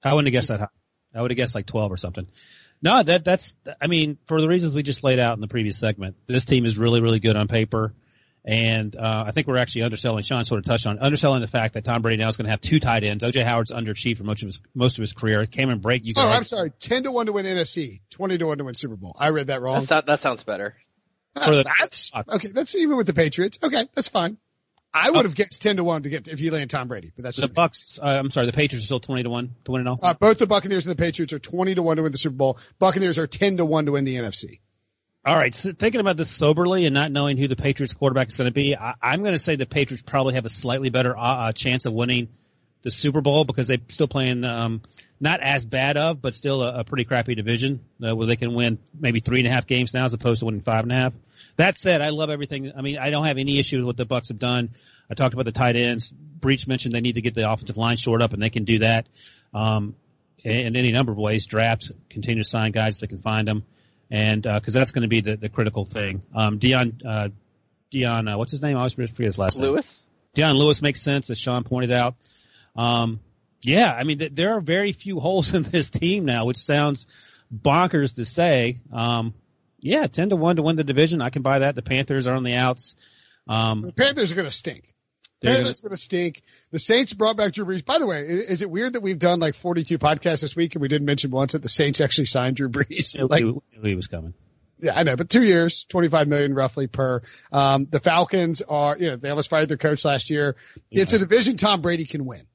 I 0.04 0.14
wouldn't 0.14 0.28
have 0.28 0.40
guessed 0.40 0.48
that 0.50 0.60
high. 0.62 0.68
I 1.14 1.22
would 1.22 1.32
have 1.32 1.38
guessed 1.38 1.54
like 1.56 1.66
12 1.68 1.92
or 1.92 1.98
something. 1.98 2.28
No, 2.82 3.04
that, 3.04 3.24
that's, 3.24 3.54
I 3.80 3.86
mean, 3.88 4.18
for 4.28 4.42
the 4.42 4.48
reasons 4.48 4.74
we 4.74 4.82
just 4.82 5.04
laid 5.04 5.20
out 5.20 5.36
in 5.38 5.42
the 5.42 5.48
previous 5.48 5.78
segment, 5.78 6.16
this 6.26 6.46
team 6.46 6.66
is 6.66 6.78
really, 6.78 7.02
really 7.02 7.20
good 7.20 7.36
on 7.36 7.48
paper. 7.48 7.94
And, 8.44 8.96
uh, 8.96 9.26
I 9.28 9.32
think 9.32 9.46
we're 9.48 9.58
actually 9.58 9.84
underselling, 9.84 10.24
Sean 10.24 10.44
sort 10.46 10.58
of 10.60 10.66
touched 10.66 10.88
on, 10.88 10.98
underselling 10.98 11.42
the 11.42 11.48
fact 11.48 11.76
that 11.76 11.84
Tom 11.84 12.02
Brady 12.02 12.18
now 12.22 12.28
is 12.28 12.38
going 12.38 12.46
to 12.46 12.50
have 12.52 12.62
two 12.62 12.80
tight 12.80 13.04
ends. 13.04 13.24
OJ 13.24 13.44
Howard's 13.44 13.72
underachieved 13.72 14.18
for 14.18 14.24
most 14.24 14.42
of 14.42 14.48
his, 14.48 14.62
most 14.74 14.98
of 14.98 15.02
his 15.02 15.14
career. 15.14 15.46
Cameron 15.46 15.80
Brate, 15.80 16.04
you 16.04 16.16
can 16.16 16.24
Oh, 16.24 16.28
argue- 16.28 16.38
I'm 16.38 16.44
sorry. 16.44 16.72
10 16.80 17.04
to 17.04 17.12
1 17.12 17.28
to 17.28 17.34
win 17.34 17.46
NFC, 17.46 18.02
20 18.10 18.40
to 18.40 18.48
1 18.48 18.58
to 18.58 18.64
win 18.64 18.74
Super 18.74 18.96
Bowl. 18.96 19.16
I 19.20 19.30
read 19.30 19.48
that 19.48 19.62
wrong. 19.62 19.76
That's 19.76 19.90
not, 19.92 20.06
that 20.08 20.20
sounds 20.20 20.44
better. 20.44 20.76
for 21.36 21.52
the- 21.56 21.64
that's 21.80 22.12
okay. 22.30 22.50
That's 22.52 22.74
even 22.76 22.98
with 22.98 23.06
the 23.08 23.14
Patriots. 23.14 23.60
Okay, 23.62 23.86
that's 23.94 24.08
fine. 24.10 24.38
I 24.94 25.10
would 25.10 25.24
have 25.24 25.36
guessed 25.36 25.62
ten 25.62 25.78
to 25.78 25.86
one 25.86 26.04
to 26.04 26.10
get 26.10 26.28
if 26.28 26.42
you 26.42 26.52
land 26.52 26.70
Tom 26.70 26.90
Brady, 26.90 27.14
but 27.16 27.24
that's 27.24 27.38
the 27.38 27.44
just. 27.48 27.54
Bucs, 27.56 28.00
uh, 28.04 28.20
I'm 28.20 28.30
sorry, 28.32 28.48
the 28.48 28.52
Patriots 28.52 28.84
are 28.84 28.88
still 28.88 29.00
20 29.00 29.24
to 29.24 29.30
1 29.30 29.56
to 29.64 29.72
win 29.72 29.82
it 29.82 29.88
all. 29.88 29.98
uh, 30.04 30.14
both 30.16 30.38
the 30.40 30.48
Buccaneers 30.48 30.86
and 30.86 30.92
the 30.98 31.02
Patriots 31.02 31.32
are 31.32 31.40
twenty 31.40 31.74
to 31.76 31.82
one 31.82 31.96
to 31.96 32.04
win 32.04 32.12
the 32.12 32.18
Super 32.18 32.36
Bowl. 32.36 32.60
Buccaneers 32.80 33.18
are 33.18 33.28
ten 33.28 33.56
to 33.58 33.64
one 33.66 33.86
to 33.86 33.94
win 33.94 34.04
the 34.04 34.16
NFC. 34.18 34.60
All 35.24 35.36
right, 35.36 35.54
so 35.54 35.72
thinking 35.72 36.02
about 36.02 36.18
this 36.18 36.32
soberly 36.32 36.88
and 36.88 36.96
not 36.96 37.12
knowing 37.12 37.38
who 37.38 37.48
the 37.48 37.56
Patriots 37.56 37.94
quarterback 37.94 38.30
is 38.30 38.38
going 38.38 38.48
to 38.48 38.54
be, 38.54 38.76
I, 38.76 38.96
I'm 39.00 39.22
going 39.22 39.34
to 39.34 39.40
say 39.40 39.56
the 39.56 39.68
Patriots 39.68 40.02
probably 40.02 40.34
have 40.34 40.46
a 40.46 40.50
slightly 40.50 40.90
better 40.90 41.16
uh, 41.16 41.22
uh, 41.22 41.52
chance 41.52 41.86
of 41.86 41.94
winning 41.94 42.30
the 42.82 42.90
Super 42.90 43.22
Bowl 43.22 43.46
because 43.46 43.68
they're 43.68 43.78
still 43.90 44.08
playing 44.08 44.44
um, 44.44 44.82
not 45.20 45.40
as 45.40 45.64
bad 45.64 45.96
of, 45.96 46.24
but 46.24 46.34
still 46.34 46.64
a, 46.64 46.80
a 46.80 46.84
pretty 46.84 47.06
crappy 47.06 47.36
division 47.36 47.82
uh, 48.04 48.16
where 48.16 48.26
they 48.26 48.36
can 48.36 48.56
win 48.56 48.80
maybe 49.00 49.20
three 49.20 49.42
and 49.42 49.48
a 49.48 49.52
half 49.52 49.68
games 49.68 49.94
now 49.94 50.06
as 50.06 50.14
opposed 50.16 50.40
to 50.40 50.46
winning 50.46 50.62
five 50.62 50.82
and 50.82 50.92
a 50.92 50.96
half. 50.96 51.14
That 51.56 51.78
said, 51.78 52.02
I 52.02 52.10
love 52.10 52.32
everything. 52.32 52.72
I 52.76 52.82
mean, 52.82 52.98
I 52.98 53.12
don't 53.12 53.28
have 53.28 53.38
any 53.38 53.60
issue 53.60 53.78
with 53.78 53.86
what 53.86 53.98
the 53.98 54.08
Bucs 54.08 54.30
have 54.30 54.40
done. 54.40 54.72
I 55.08 55.14
talked 55.14 55.36
about 55.36 55.46
the 55.46 55.52
tight 55.52 55.76
ends. 55.76 56.10
Breech 56.10 56.68
mentioned 56.68 56.96
they 56.96 57.02
need 57.02 57.16
to 57.16 57.22
get 57.22 57.36
the 57.36 57.52
offensive 57.52 57.78
line 57.78 57.98
short 57.98 58.24
up, 58.24 58.34
and 58.34 58.42
they 58.42 58.50
can 58.50 58.64
do 58.64 58.80
that 58.80 59.08
um, 59.54 59.94
in, 60.44 60.56
in 60.56 60.76
any 60.76 60.92
number 60.92 61.12
of 61.12 61.20
ways. 61.20 61.46
Draft, 61.46 61.92
continue 62.10 62.44
to 62.44 62.50
sign 62.50 62.72
guys 62.72 62.98
that 62.98 63.10
can 63.10 63.20
find 63.20 63.48
them, 63.48 63.66
and 64.12 64.44
because 64.44 64.74
that's 64.74 64.92
going 64.92 65.04
to 65.04 65.08
be 65.08 65.22
the, 65.22 65.38
the 65.38 65.50
critical 65.50 65.86
thing. 65.86 66.22
Um, 66.36 66.60
Dion, 66.60 67.00
uh, 67.06 67.30
Dion, 67.90 68.28
uh, 68.28 68.38
what's 68.38 68.52
his 68.52 68.62
name? 68.62 68.76
I 68.76 68.82
always 68.82 68.94
forget 68.94 69.18
his 69.18 69.38
last 69.38 69.58
name. 69.58 69.70
Lewis? 69.70 70.06
Dion 70.36 70.56
Lewis 70.56 70.82
makes 70.82 71.02
sense, 71.02 71.30
as 71.30 71.38
Sean 71.38 71.64
pointed 71.64 71.92
out. 71.92 72.16
Um, 72.76 73.22
yeah, 73.62 73.94
I 73.94 74.04
mean, 74.04 74.20
th- 74.20 74.34
there 74.34 74.54
are 74.54 74.62
very 74.62 74.92
few 74.92 75.20
holes 75.22 75.54
in 75.54 75.64
this 75.64 75.90
team 75.90 76.26
now, 76.26 76.46
which 76.46 76.58
sounds 76.58 77.08
bonkers 77.54 78.16
to 78.16 78.26
say. 78.26 78.80
Um, 78.92 79.34
yeah, 79.80 80.08
10 80.08 80.30
to 80.30 80.36
1 80.36 80.58
to 80.58 80.62
win 80.62 80.76
the 80.76 80.84
division. 80.84 81.22
I 81.22 81.30
can 81.30 81.42
buy 81.42 81.60
that. 81.60 81.76
The 81.76 81.82
Panthers 81.82 82.28
are 82.28 82.36
on 82.36 82.44
the 82.44 82.56
outs. 82.56 82.96
Um, 83.48 83.82
The 83.82 83.94
Panthers 83.94 84.32
are 84.32 84.36
going 84.36 84.48
to 84.48 84.54
stink. 84.54 84.91
They're 85.42 85.56
Panthers 85.56 85.80
are 85.80 85.84
going 85.84 85.92
to 85.92 85.98
stink. 85.98 86.44
The 86.72 86.80
Saints 86.80 87.14
brought 87.14 87.36
back 87.38 87.54
Drew 87.54 87.66
Brees. 87.66 87.84
By 87.84 87.98
the 88.00 88.06
way, 88.08 88.20
i- 88.20 88.52
is 88.52 88.62
it 88.62 88.70
weird 88.70 88.94
that 88.94 89.02
we've 89.02 89.20
done 89.20 89.40
like 89.40 89.56
42 89.56 89.98
podcasts 89.98 90.42
this 90.42 90.56
week 90.56 90.76
and 90.76 90.82
we 90.82 90.88
didn't 90.88 91.06
mention 91.06 91.32
once 91.32 91.54
that 91.54 91.64
the 91.64 91.70
Saints 91.70 92.00
actually 92.02 92.26
signed 92.28 92.56
Drew 92.58 92.70
Brees? 92.70 93.16
gonna, 93.16 93.28
like, 93.28 93.44
he, 93.44 93.90
he 93.90 93.96
was 93.96 94.08
coming. 94.08 94.34
Yeah, 94.80 94.94
I 94.96 95.04
know, 95.04 95.16
but 95.16 95.30
two 95.30 95.44
years, 95.44 95.86
25 95.86 96.28
million 96.28 96.56
roughly 96.56 96.88
per. 96.88 97.22
Um, 97.52 97.86
the 97.90 98.00
Falcons 98.00 98.62
are, 98.64 98.98
you 98.98 99.12
know, 99.12 99.16
they 99.16 99.30
almost 99.30 99.50
fired 99.50 99.70
their 99.70 99.78
coach 99.78 100.04
last 100.06 100.30
year. 100.32 100.56
It's 100.90 101.14
a 101.14 101.20
division 101.20 101.56
Tom 101.58 101.82
Brady 101.82 102.06
can 102.06 102.26
win. 102.26 102.48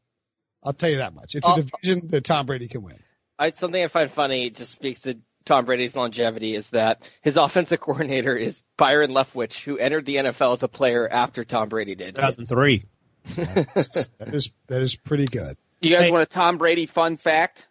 I'll 0.64 0.72
tell 0.72 0.90
you 0.90 0.96
that 0.96 1.14
much. 1.14 1.36
It's 1.36 1.46
a 1.46 1.52
Oh. 1.52 1.56
division 1.62 2.08
that 2.08 2.24
Tom 2.24 2.46
Brady 2.46 2.66
can 2.66 2.82
win. 2.82 2.98
I, 3.38 3.50
something 3.50 3.80
I 3.82 3.86
find 3.86 4.10
funny 4.10 4.50
just 4.50 4.72
speaks 4.72 5.02
to 5.02 5.16
Tom 5.46 5.64
Brady's 5.64 5.96
longevity 5.96 6.54
is 6.54 6.70
that 6.70 7.08
his 7.22 7.36
offensive 7.38 7.80
coordinator 7.80 8.36
is 8.36 8.62
Byron 8.76 9.10
Leftwich, 9.12 9.62
who 9.64 9.78
entered 9.78 10.04
the 10.04 10.16
NFL 10.16 10.54
as 10.54 10.62
a 10.62 10.68
player 10.68 11.08
after 11.10 11.44
Tom 11.44 11.68
Brady 11.70 11.94
did. 11.94 12.16
2003. 12.16 12.84
that 13.36 14.08
is, 14.32 14.50
that 14.66 14.82
is 14.82 14.96
pretty 14.96 15.26
good. 15.26 15.56
You 15.80 15.90
guys 15.90 16.02
Hey. 16.06 16.10
want 16.10 16.22
a 16.22 16.26
Tom 16.26 16.58
Brady 16.58 16.86
fun 16.86 17.16
fact? 17.16 17.68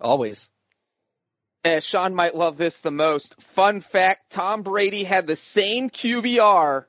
Always. 0.00 0.48
Uh, 1.64 1.80
Sean 1.80 2.14
might 2.14 2.34
love 2.34 2.56
this 2.56 2.78
the 2.78 2.90
most. 2.90 3.40
Fun 3.42 3.80
fact: 3.82 4.30
Tom 4.30 4.62
Brady 4.62 5.04
had 5.04 5.26
the 5.26 5.36
same 5.36 5.90
QBR 5.90 6.86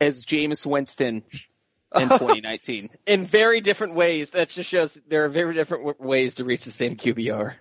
as 0.00 0.24
Jameis 0.26 0.66
Winston 0.66 1.22
in 1.94 2.08
2019. 2.10 2.90
In 3.06 3.24
very 3.24 3.62
different 3.62 3.94
ways. 3.94 4.32
That 4.32 4.50
just 4.50 4.68
shows 4.68 5.00
there 5.08 5.24
are 5.24 5.28
very 5.30 5.54
different 5.54 5.86
w- 5.86 6.08
ways 6.08 6.34
to 6.36 6.44
reach 6.44 6.64
the 6.66 6.70
same 6.70 6.96
QBR. 6.96 7.54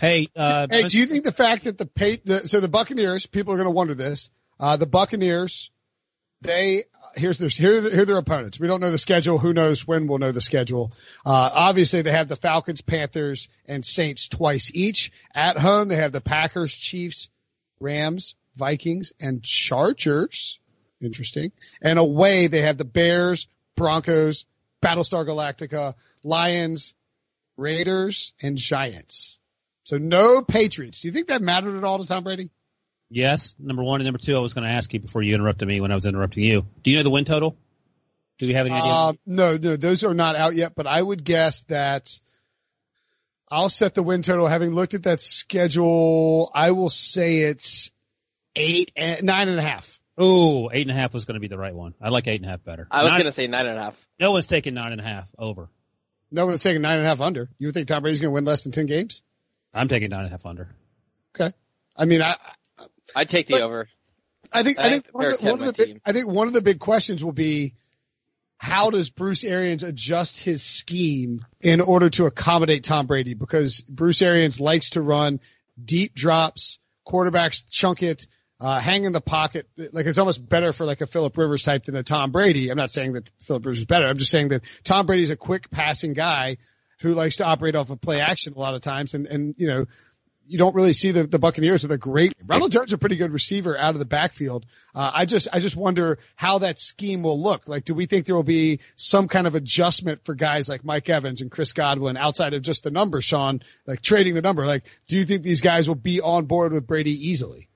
Hey, 0.00 0.28
uh, 0.34 0.66
Hey, 0.70 0.88
do 0.88 0.98
you 0.98 1.06
think 1.06 1.24
the 1.24 1.32
fact 1.32 1.64
that 1.64 1.78
the 1.78 1.86
pay, 1.86 2.16
the, 2.16 2.48
so 2.48 2.60
the 2.60 2.68
Buccaneers, 2.68 3.26
people 3.26 3.52
are 3.52 3.56
going 3.56 3.66
to 3.66 3.72
wonder 3.72 3.94
this, 3.94 4.30
uh, 4.58 4.76
the 4.76 4.86
Buccaneers, 4.86 5.70
they, 6.40 6.84
here's 7.14 7.38
their, 7.38 7.48
here, 7.48 7.80
here 7.82 8.02
are 8.02 8.04
their 8.04 8.16
opponents. 8.16 8.58
We 8.58 8.66
don't 8.66 8.80
know 8.80 8.90
the 8.90 8.98
schedule. 8.98 9.38
Who 9.38 9.52
knows 9.52 9.86
when 9.86 10.08
we'll 10.08 10.18
know 10.18 10.32
the 10.32 10.40
schedule. 10.40 10.92
Uh, 11.24 11.50
obviously 11.54 12.02
they 12.02 12.10
have 12.10 12.28
the 12.28 12.36
Falcons, 12.36 12.80
Panthers, 12.80 13.48
and 13.66 13.84
Saints 13.84 14.28
twice 14.28 14.70
each. 14.74 15.12
At 15.34 15.56
home, 15.56 15.88
they 15.88 15.96
have 15.96 16.12
the 16.12 16.20
Packers, 16.20 16.72
Chiefs, 16.72 17.28
Rams, 17.78 18.34
Vikings, 18.56 19.12
and 19.20 19.42
Chargers. 19.42 20.58
Interesting. 21.00 21.52
And 21.80 21.98
away, 21.98 22.48
they 22.48 22.62
have 22.62 22.78
the 22.78 22.84
Bears, 22.84 23.46
Broncos, 23.76 24.44
Battlestar 24.82 25.24
Galactica, 25.26 25.94
Lions, 26.24 26.94
Raiders, 27.56 28.34
and 28.42 28.56
Giants. 28.56 29.38
So 29.84 29.98
no 29.98 30.42
Patriots. 30.42 31.00
Do 31.00 31.08
you 31.08 31.12
think 31.12 31.28
that 31.28 31.42
mattered 31.42 31.76
at 31.76 31.84
all 31.84 31.98
to 31.98 32.06
Tom 32.06 32.24
Brady? 32.24 32.50
yes, 33.12 33.54
number 33.58 33.82
one 33.82 34.00
and 34.00 34.06
number 34.06 34.18
two, 34.18 34.36
I 34.36 34.40
was 34.40 34.54
going 34.54 34.66
to 34.66 34.72
ask 34.72 34.92
you 34.92 35.00
before 35.00 35.22
you 35.22 35.34
interrupted 35.34 35.68
me 35.68 35.80
when 35.80 35.92
I 35.92 35.94
was 35.94 36.06
interrupting 36.06 36.44
you. 36.44 36.66
Do 36.82 36.90
you 36.90 36.96
know 36.96 37.02
the 37.02 37.10
win 37.10 37.24
total? 37.24 37.56
Do 38.38 38.46
we 38.46 38.54
have 38.54 38.66
any 38.66 38.74
idea? 38.74 38.90
Uh, 38.90 39.12
no, 39.26 39.56
no, 39.56 39.76
those 39.76 40.02
are 40.02 40.14
not 40.14 40.34
out 40.34 40.54
yet, 40.54 40.72
but 40.74 40.86
I 40.86 41.00
would 41.00 41.22
guess 41.22 41.62
that 41.64 42.18
I'll 43.48 43.68
set 43.68 43.94
the 43.94 44.02
win 44.02 44.22
total. 44.22 44.46
Having 44.48 44.70
looked 44.70 44.94
at 44.94 45.04
that 45.04 45.20
schedule, 45.20 46.50
I 46.54 46.72
will 46.72 46.90
say 46.90 47.40
it's 47.40 47.92
eight, 48.56 48.92
and, 48.96 49.24
nine 49.24 49.48
and 49.48 49.58
a 49.58 49.62
half. 49.62 50.00
Oh, 50.18 50.70
eight 50.72 50.82
and 50.82 50.90
a 50.90 50.94
half 50.94 51.14
was 51.14 51.24
going 51.24 51.34
to 51.34 51.40
be 51.40 51.48
the 51.48 51.58
right 51.58 51.74
one. 51.74 51.94
I 52.00 52.08
like 52.08 52.26
eight 52.26 52.40
and 52.40 52.46
a 52.46 52.48
half 52.48 52.64
better. 52.64 52.88
I 52.90 53.04
was 53.04 53.12
going 53.12 53.24
to 53.24 53.32
say 53.32 53.46
nine 53.46 53.66
and 53.66 53.78
a 53.78 53.82
half. 53.82 54.08
No 54.18 54.32
one's 54.32 54.46
taking 54.46 54.74
nine 54.74 54.92
and 54.92 55.00
a 55.00 55.04
half 55.04 55.28
over. 55.38 55.68
No 56.30 56.46
one's 56.46 56.62
taking 56.62 56.82
nine 56.82 56.98
and 56.98 57.06
a 57.06 57.08
half 57.08 57.20
under. 57.20 57.50
You 57.58 57.68
would 57.68 57.74
think 57.74 57.88
Tom 57.88 58.02
Brady's 58.02 58.20
going 58.20 58.30
to 58.30 58.34
win 58.34 58.44
less 58.44 58.64
than 58.64 58.72
10 58.72 58.86
games? 58.86 59.22
I'm 59.74 59.88
taking 59.88 60.10
nine 60.10 60.20
and 60.20 60.28
a 60.28 60.30
half 60.30 60.46
under. 60.46 60.68
Okay. 61.34 61.54
I 61.96 62.04
mean, 62.04 62.22
I, 62.22 62.36
I'd 63.14 63.28
take 63.28 63.46
the 63.46 63.62
over. 63.62 63.88
I 64.52 64.62
think, 64.62 64.78
I 64.78 64.86
I 64.86 64.90
think, 64.90 65.04
think 65.04 65.14
one 65.14 65.26
of 65.26 65.38
the, 65.38 65.50
one 65.50 65.60
of 65.60 65.66
the 65.66 65.72
big. 65.72 66.00
I 66.04 66.12
think 66.12 66.28
one 66.28 66.46
of 66.46 66.52
the 66.52 66.62
big 66.62 66.78
questions 66.78 67.24
will 67.24 67.32
be 67.32 67.74
how 68.62 68.90
does 68.90 69.10
Bruce 69.10 69.42
Arians 69.42 69.82
adjust 69.82 70.38
his 70.38 70.62
scheme 70.62 71.40
in 71.60 71.80
order 71.80 72.10
to 72.10 72.26
accommodate 72.26 72.84
Tom 72.84 73.06
Brady? 73.06 73.34
Because 73.34 73.80
Bruce 73.80 74.22
Arians 74.22 74.60
likes 74.60 74.90
to 74.90 75.02
run 75.02 75.40
deep 75.82 76.14
drops, 76.14 76.78
quarterbacks 77.04 77.64
chunk 77.68 78.04
it, 78.04 78.26
uh, 78.60 78.78
hang 78.78 79.04
in 79.04 79.12
the 79.12 79.20
pocket. 79.20 79.66
Like 79.92 80.06
it's 80.06 80.18
almost 80.18 80.48
better 80.48 80.72
for 80.72 80.84
like 80.84 81.00
a 81.00 81.06
Philip 81.06 81.36
Rivers 81.36 81.64
type 81.64 81.86
than 81.86 81.96
a 81.96 82.04
Tom 82.04 82.30
Brady. 82.30 82.70
I'm 82.70 82.76
not 82.76 82.92
saying 82.92 83.14
that 83.14 83.28
Philip 83.40 83.66
Rivers 83.66 83.80
is 83.80 83.84
better. 83.84 84.06
I'm 84.06 84.18
just 84.18 84.30
saying 84.30 84.48
that 84.50 84.62
Tom 84.84 85.06
Brady's 85.06 85.30
a 85.30 85.36
quick 85.36 85.68
passing 85.70 86.12
guy 86.12 86.58
who 87.02 87.14
likes 87.14 87.36
to 87.36 87.44
operate 87.44 87.74
off 87.74 87.90
of 87.90 88.00
play 88.00 88.20
action 88.20 88.54
a 88.54 88.58
lot 88.58 88.74
of 88.74 88.82
times. 88.82 89.14
And, 89.14 89.26
and, 89.26 89.54
you 89.58 89.66
know, 89.66 89.86
you 90.46 90.58
don't 90.58 90.74
really 90.74 90.92
see 90.92 91.12
the, 91.12 91.24
the 91.24 91.38
Buccaneers 91.38 91.82
with 91.82 91.92
a 91.92 91.98
great 91.98 92.32
Ronald 92.44 92.72
Jones, 92.72 92.92
a 92.92 92.98
pretty 92.98 93.16
good 93.16 93.32
receiver 93.32 93.76
out 93.76 93.94
of 93.94 93.98
the 93.98 94.04
backfield. 94.04 94.66
Uh, 94.94 95.10
I 95.14 95.24
just, 95.24 95.48
I 95.52 95.60
just 95.60 95.76
wonder 95.76 96.18
how 96.36 96.58
that 96.58 96.80
scheme 96.80 97.22
will 97.22 97.40
look. 97.40 97.68
Like, 97.68 97.84
do 97.84 97.94
we 97.94 98.06
think 98.06 98.26
there 98.26 98.34
will 98.34 98.42
be 98.42 98.80
some 98.96 99.28
kind 99.28 99.46
of 99.46 99.54
adjustment 99.54 100.24
for 100.24 100.34
guys 100.34 100.68
like 100.68 100.84
Mike 100.84 101.08
Evans 101.08 101.40
and 101.40 101.50
Chris 101.50 101.72
Godwin 101.72 102.16
outside 102.16 102.54
of 102.54 102.62
just 102.62 102.82
the 102.82 102.90
number, 102.90 103.20
Sean, 103.20 103.62
like 103.86 104.02
trading 104.02 104.34
the 104.34 104.42
number? 104.42 104.66
Like, 104.66 104.84
do 105.08 105.16
you 105.16 105.24
think 105.24 105.42
these 105.42 105.60
guys 105.60 105.88
will 105.88 105.94
be 105.94 106.20
on 106.20 106.46
board 106.46 106.72
with 106.72 106.86
Brady 106.86 107.30
easily? 107.30 107.68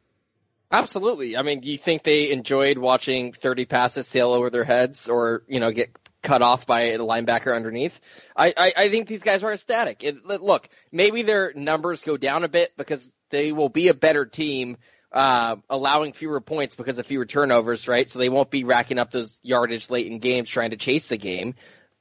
Absolutely. 0.71 1.37
I 1.37 1.43
mean, 1.43 1.61
do 1.61 1.71
you 1.71 1.79
think 1.79 2.03
they 2.03 2.31
enjoyed 2.33 2.79
watching 2.79 3.33
30 3.33 3.67
passes 3.67 4.07
sail 4.07 4.33
over 4.33 4.51
their 4.51 4.65
heads 4.65 5.09
or, 5.09 5.45
you 5.47 5.61
know, 5.61 5.71
get 5.71 5.97
cut 6.27 6.43
off 6.43 6.67
by 6.67 6.83
a 6.83 6.99
linebacker 6.99 7.55
underneath. 7.55 8.01
I, 8.37 8.53
I, 8.57 8.73
I 8.77 8.89
think 8.89 9.07
these 9.07 9.23
guys 9.23 9.45
are 9.45 9.53
ecstatic. 9.53 10.03
It, 10.03 10.27
look, 10.27 10.69
maybe 10.91 11.23
their 11.23 11.53
numbers 11.55 12.03
go 12.03 12.17
down 12.17 12.43
a 12.43 12.49
bit 12.49 12.77
because 12.77 13.13
they 13.31 13.53
will 13.53 13.69
be 13.69 13.89
a 13.89 13.95
better 13.95 14.27
team, 14.27 14.77
uh, 15.13 15.57
allowing 15.71 16.13
fewer 16.13 16.41
points 16.41 16.75
because 16.75 16.99
of 16.99 17.07
fewer 17.07 17.27
turnovers, 17.27 17.87
right? 17.87 18.11
So 18.11 18.19
they 18.19 18.29
won't 18.29 18.51
be 18.51 18.65
racking 18.65 18.99
up 18.99 19.13
those 19.13 19.39
yardage 19.45 19.89
late 19.89 20.09
in 20.09 20.19
games 20.19 20.51
trying 20.51 20.71
to 20.71 20.77
chase 20.77 21.07
the 21.07 21.17
game. 21.17 21.55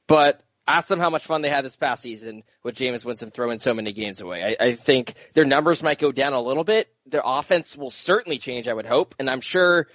But 0.08 0.40
ask 0.66 0.88
them 0.88 0.98
how 0.98 1.10
much 1.10 1.24
fun 1.24 1.42
they 1.42 1.48
had 1.48 1.64
this 1.64 1.76
past 1.76 2.02
season 2.02 2.42
with 2.62 2.74
Jameis 2.74 3.04
Winston 3.04 3.30
throwing 3.30 3.58
so 3.58 3.74
many 3.74 3.92
games 3.92 4.20
away. 4.20 4.42
I, 4.42 4.66
I 4.68 4.74
think 4.74 5.14
their 5.32 5.44
numbers 5.44 5.82
might 5.82 5.98
go 5.98 6.12
down 6.12 6.32
a 6.32 6.40
little 6.40 6.64
bit. 6.64 6.88
Their 7.06 7.22
offense 7.24 7.76
will 7.76 7.90
certainly 7.90 8.38
change, 8.38 8.68
I 8.68 8.74
would 8.74 8.86
hope, 8.86 9.14
and 9.18 9.30
I'm 9.30 9.40
sure 9.40 9.88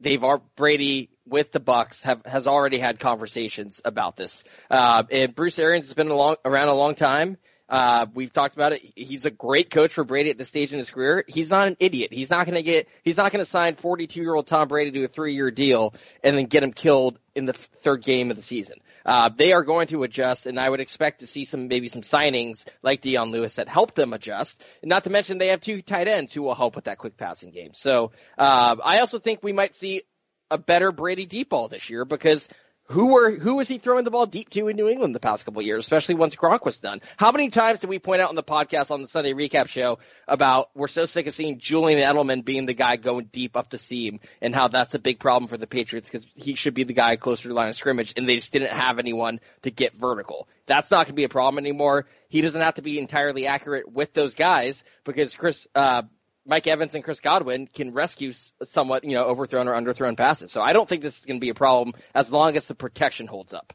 they've 0.00 0.22
Brady 0.56 1.10
with 1.26 1.52
the 1.52 1.60
Bucs 1.60 2.02
have 2.02 2.24
has 2.26 2.46
already 2.46 2.78
had 2.78 2.98
conversations 2.98 3.80
about 3.84 4.16
this. 4.16 4.44
Uh, 4.70 5.04
and 5.10 5.34
Bruce 5.34 5.58
Arians 5.58 5.86
has 5.86 5.94
been 5.94 6.08
a 6.08 6.14
long, 6.14 6.36
around 6.44 6.68
a 6.68 6.74
long 6.74 6.94
time. 6.94 7.38
Uh, 7.72 8.04
we've 8.12 8.34
talked 8.34 8.54
about 8.54 8.72
it. 8.72 8.82
He's 8.94 9.24
a 9.24 9.30
great 9.30 9.70
coach 9.70 9.94
for 9.94 10.04
Brady 10.04 10.28
at 10.28 10.36
this 10.36 10.48
stage 10.48 10.74
in 10.74 10.78
his 10.78 10.90
career. 10.90 11.24
He's 11.26 11.48
not 11.48 11.68
an 11.68 11.78
idiot. 11.80 12.12
He's 12.12 12.28
not 12.28 12.44
going 12.44 12.56
to 12.56 12.62
get, 12.62 12.86
he's 13.02 13.16
not 13.16 13.32
going 13.32 13.42
to 13.42 13.50
sign 13.50 13.76
42 13.76 14.20
year 14.20 14.34
old 14.34 14.46
Tom 14.46 14.68
Brady 14.68 14.90
to 14.90 15.04
a 15.04 15.08
three 15.08 15.34
year 15.34 15.50
deal 15.50 15.94
and 16.22 16.36
then 16.36 16.44
get 16.44 16.62
him 16.62 16.74
killed 16.74 17.18
in 17.34 17.46
the 17.46 17.54
third 17.54 18.04
game 18.04 18.30
of 18.30 18.36
the 18.36 18.42
season. 18.42 18.76
Uh, 19.06 19.30
they 19.34 19.54
are 19.54 19.62
going 19.62 19.86
to 19.86 20.02
adjust, 20.02 20.44
and 20.44 20.60
I 20.60 20.68
would 20.68 20.80
expect 20.80 21.20
to 21.20 21.26
see 21.26 21.44
some 21.44 21.66
maybe 21.66 21.88
some 21.88 22.02
signings 22.02 22.66
like 22.82 23.00
Dion 23.00 23.30
Lewis 23.30 23.54
that 23.54 23.70
help 23.70 23.94
them 23.94 24.12
adjust. 24.12 24.62
Not 24.84 25.04
to 25.04 25.10
mention 25.10 25.38
they 25.38 25.48
have 25.48 25.62
two 25.62 25.80
tight 25.80 26.08
ends 26.08 26.34
who 26.34 26.42
will 26.42 26.54
help 26.54 26.76
with 26.76 26.84
that 26.84 26.98
quick 26.98 27.16
passing 27.16 27.52
game. 27.52 27.72
So 27.72 28.12
uh, 28.36 28.76
I 28.84 28.98
also 28.98 29.18
think 29.18 29.42
we 29.42 29.54
might 29.54 29.74
see 29.74 30.02
a 30.50 30.58
better 30.58 30.92
Brady 30.92 31.24
deep 31.24 31.48
ball 31.48 31.68
this 31.68 31.88
year 31.88 32.04
because 32.04 32.50
who 32.84 33.12
were 33.12 33.30
who 33.30 33.56
was 33.56 33.68
he 33.68 33.78
throwing 33.78 34.04
the 34.04 34.10
ball 34.10 34.26
deep 34.26 34.50
to 34.50 34.68
in 34.68 34.76
New 34.76 34.88
England 34.88 35.14
the 35.14 35.20
past 35.20 35.44
couple 35.44 35.62
years, 35.62 35.84
especially 35.84 36.14
once 36.16 36.36
Gronk 36.36 36.64
was 36.64 36.80
done? 36.80 37.00
How 37.16 37.32
many 37.32 37.48
times 37.48 37.80
did 37.80 37.88
we 37.88 37.98
point 37.98 38.20
out 38.20 38.28
on 38.28 38.34
the 38.34 38.42
podcast 38.42 38.90
on 38.90 39.02
the 39.02 39.08
Sunday 39.08 39.32
recap 39.32 39.68
show 39.68 39.98
about 40.26 40.70
we're 40.74 40.88
so 40.88 41.06
sick 41.06 41.26
of 41.26 41.34
seeing 41.34 41.58
Julian 41.58 41.98
Edelman 41.98 42.44
being 42.44 42.66
the 42.66 42.74
guy 42.74 42.96
going 42.96 43.26
deep 43.26 43.56
up 43.56 43.70
the 43.70 43.78
seam 43.78 44.20
and 44.40 44.54
how 44.54 44.68
that's 44.68 44.94
a 44.94 44.98
big 44.98 45.18
problem 45.18 45.48
for 45.48 45.56
the 45.56 45.66
Patriots 45.66 46.08
because 46.08 46.26
he 46.34 46.54
should 46.54 46.74
be 46.74 46.84
the 46.84 46.92
guy 46.92 47.16
closer 47.16 47.42
to 47.42 47.48
the 47.48 47.54
line 47.54 47.68
of 47.68 47.76
scrimmage 47.76 48.14
and 48.16 48.28
they 48.28 48.36
just 48.36 48.52
didn't 48.52 48.72
have 48.72 48.98
anyone 48.98 49.40
to 49.62 49.70
get 49.70 49.94
vertical. 49.94 50.48
That's 50.66 50.90
not 50.90 51.06
going 51.06 51.14
to 51.14 51.14
be 51.14 51.24
a 51.24 51.28
problem 51.28 51.58
anymore. 51.58 52.06
He 52.28 52.40
doesn't 52.40 52.60
have 52.60 52.74
to 52.74 52.82
be 52.82 52.98
entirely 52.98 53.46
accurate 53.46 53.90
with 53.90 54.12
those 54.12 54.34
guys 54.34 54.84
because 55.04 55.34
Chris 55.34 55.66
uh, 55.74 56.02
Mike 56.44 56.66
Evans 56.66 56.94
and 56.94 57.04
Chris 57.04 57.20
Godwin 57.20 57.66
can 57.66 57.92
rescue 57.92 58.32
somewhat, 58.64 59.04
you 59.04 59.12
know, 59.12 59.24
overthrown 59.24 59.68
or 59.68 59.74
underthrown 59.74 60.16
passes. 60.16 60.50
So 60.50 60.60
I 60.60 60.72
don't 60.72 60.88
think 60.88 61.02
this 61.02 61.18
is 61.18 61.24
going 61.24 61.38
to 61.38 61.44
be 61.44 61.50
a 61.50 61.54
problem 61.54 61.94
as 62.14 62.32
long 62.32 62.56
as 62.56 62.66
the 62.66 62.74
protection 62.74 63.26
holds 63.26 63.54
up. 63.54 63.72